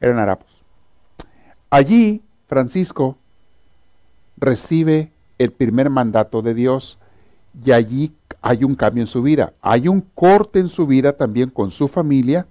[0.00, 0.64] eran harapos.
[1.70, 3.16] Allí, Francisco
[4.36, 6.98] recibe el primer mandato de Dios
[7.64, 8.12] y allí
[8.42, 9.52] hay un cambio en su vida.
[9.62, 12.46] Hay un corte en su vida también con su familia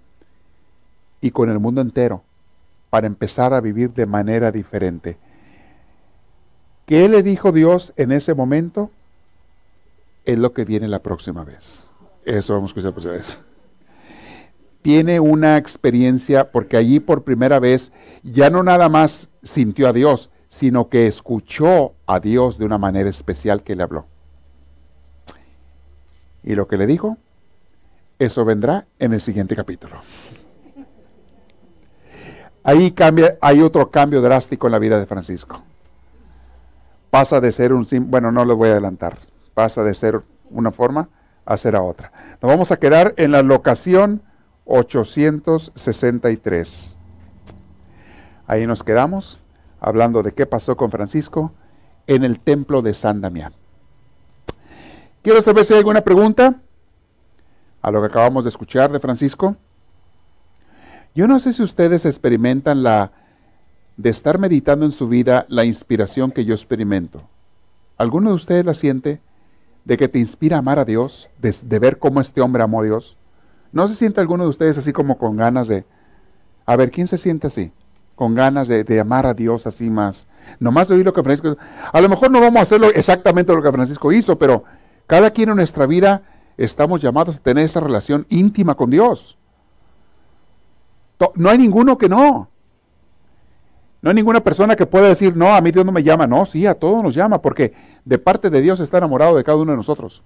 [1.20, 2.24] y con el mundo entero
[2.90, 5.18] para empezar a vivir de manera diferente.
[6.86, 8.92] ¿Qué le dijo Dios en ese momento?
[10.26, 11.84] Es lo que viene la próxima vez.
[12.26, 13.38] Eso vamos a escuchar la próxima vez.
[14.82, 20.30] Tiene una experiencia porque allí por primera vez ya no nada más sintió a Dios,
[20.50, 24.06] sino que escuchó a Dios de una manera especial que le habló.
[26.44, 27.18] Y lo que le dijo,
[28.20, 30.02] eso vendrá en el siguiente capítulo.
[32.66, 35.64] Ahí cambia, hay otro cambio drástico en la vida de Francisco
[37.14, 39.20] pasa de ser un, bueno, no lo voy a adelantar,
[39.54, 41.10] pasa de ser una forma
[41.46, 42.12] a ser a otra.
[42.42, 44.24] Nos vamos a quedar en la locación
[44.66, 46.96] 863.
[48.48, 49.38] Ahí nos quedamos
[49.80, 51.52] hablando de qué pasó con Francisco
[52.08, 53.54] en el templo de San Damián.
[55.22, 56.62] Quiero saber si hay alguna pregunta
[57.84, 59.56] a lo que acabamos de escuchar de Francisco.
[61.14, 63.12] Yo no sé si ustedes experimentan la
[63.98, 67.24] de estar meditando en su vida la inspiración que yo experimento.
[67.98, 69.22] ¿Alguno de ustedes la siente?
[69.86, 72.86] De que te inspira a amar a Dios, de, ver cómo este hombre amó a
[72.86, 73.18] Dios.
[73.72, 75.86] ¿No se siente alguno de ustedes así como con ganas de...
[76.66, 77.72] A ver, ¿quién se siente así?
[78.16, 80.28] Con ganas de, de amar a Dios así más.
[80.60, 81.56] Nomás de oír lo que Francisco...
[81.92, 84.64] A lo mejor no vamos a hacerlo exactamente lo que Francisco hizo, pero
[85.08, 86.24] cada quien en nuestra vida
[86.58, 89.38] estamos llamados a tener esa relación íntima con Dios.
[91.36, 92.50] No hay ninguno que no.
[94.04, 96.28] No hay ninguna persona que pueda decir, no, a mí Dios no me llama.
[96.28, 97.74] No, sí, a todos nos llama, porque
[98.04, 100.24] de parte de Dios está enamorado de cada uno de nosotros.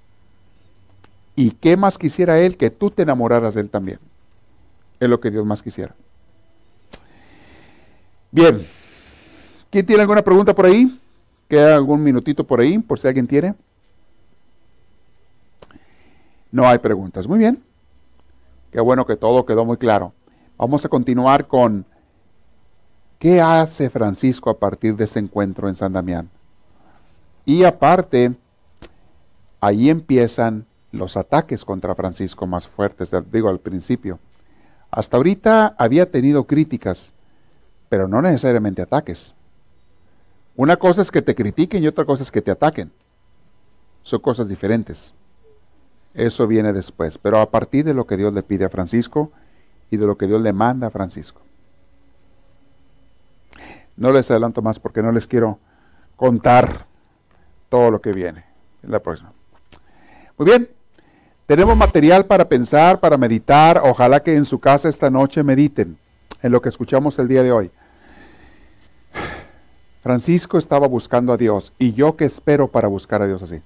[1.35, 3.99] ¿Y qué más quisiera Él que tú te enamoraras de Él también?
[4.99, 5.93] Es lo que Dios más quisiera.
[8.31, 8.65] Bien.
[9.69, 10.99] ¿Quién tiene alguna pregunta por ahí?
[11.47, 13.53] ¿Queda algún minutito por ahí, por si alguien tiene?
[16.51, 17.27] No hay preguntas.
[17.27, 17.61] Muy bien.
[18.71, 20.13] Qué bueno que todo quedó muy claro.
[20.57, 21.85] Vamos a continuar con
[23.19, 26.29] ¿Qué hace Francisco a partir de ese encuentro en San Damián?
[27.45, 28.35] Y aparte,
[29.59, 34.19] ahí empiezan los ataques contra Francisco más fuertes, digo al principio.
[34.91, 37.11] Hasta ahorita había tenido críticas,
[37.89, 39.33] pero no necesariamente ataques.
[40.55, 42.91] Una cosa es que te critiquen y otra cosa es que te ataquen.
[44.03, 45.13] Son cosas diferentes.
[46.13, 49.31] Eso viene después, pero a partir de lo que Dios le pide a Francisco
[49.89, 51.41] y de lo que Dios le manda a Francisco.
[53.97, 55.59] No les adelanto más porque no les quiero
[56.15, 56.85] contar
[57.69, 58.45] todo lo que viene
[58.83, 59.33] en la próxima.
[60.37, 60.69] Muy bien,
[61.47, 63.81] tenemos material para pensar, para meditar.
[63.83, 65.97] Ojalá que en su casa esta noche mediten
[66.41, 67.71] en lo que escuchamos el día de hoy.
[70.03, 73.61] Francisco estaba buscando a Dios y yo qué espero para buscar a Dios así.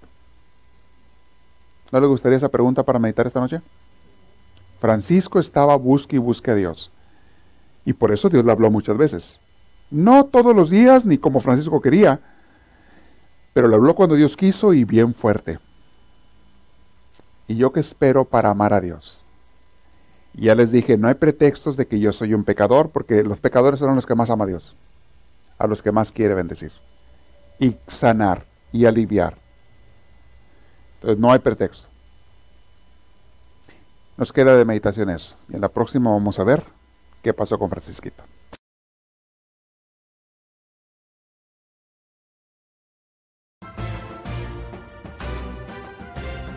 [1.92, 3.62] ¿No le gustaría esa pregunta para meditar esta noche?
[4.80, 6.90] Francisco estaba busque y busque a Dios.
[7.86, 9.40] Y por eso Dios le habló muchas veces.
[9.92, 12.22] No todos los días ni como Francisco quería,
[13.54, 15.60] pero le habló cuando Dios quiso y bien fuerte.
[17.48, 19.22] ¿Y yo qué espero para amar a Dios?
[20.34, 23.40] Y ya les dije, no hay pretextos de que yo soy un pecador, porque los
[23.40, 24.78] pecadores son los que más ama a Dios,
[25.58, 26.72] a los que más quiere bendecir,
[27.60, 29.36] y sanar y aliviar.
[30.96, 31.90] Entonces no hay pretexto.
[34.16, 35.36] Nos queda de meditación eso.
[35.50, 36.64] Y en la próxima vamos a ver
[37.22, 38.24] qué pasó con Francisquito.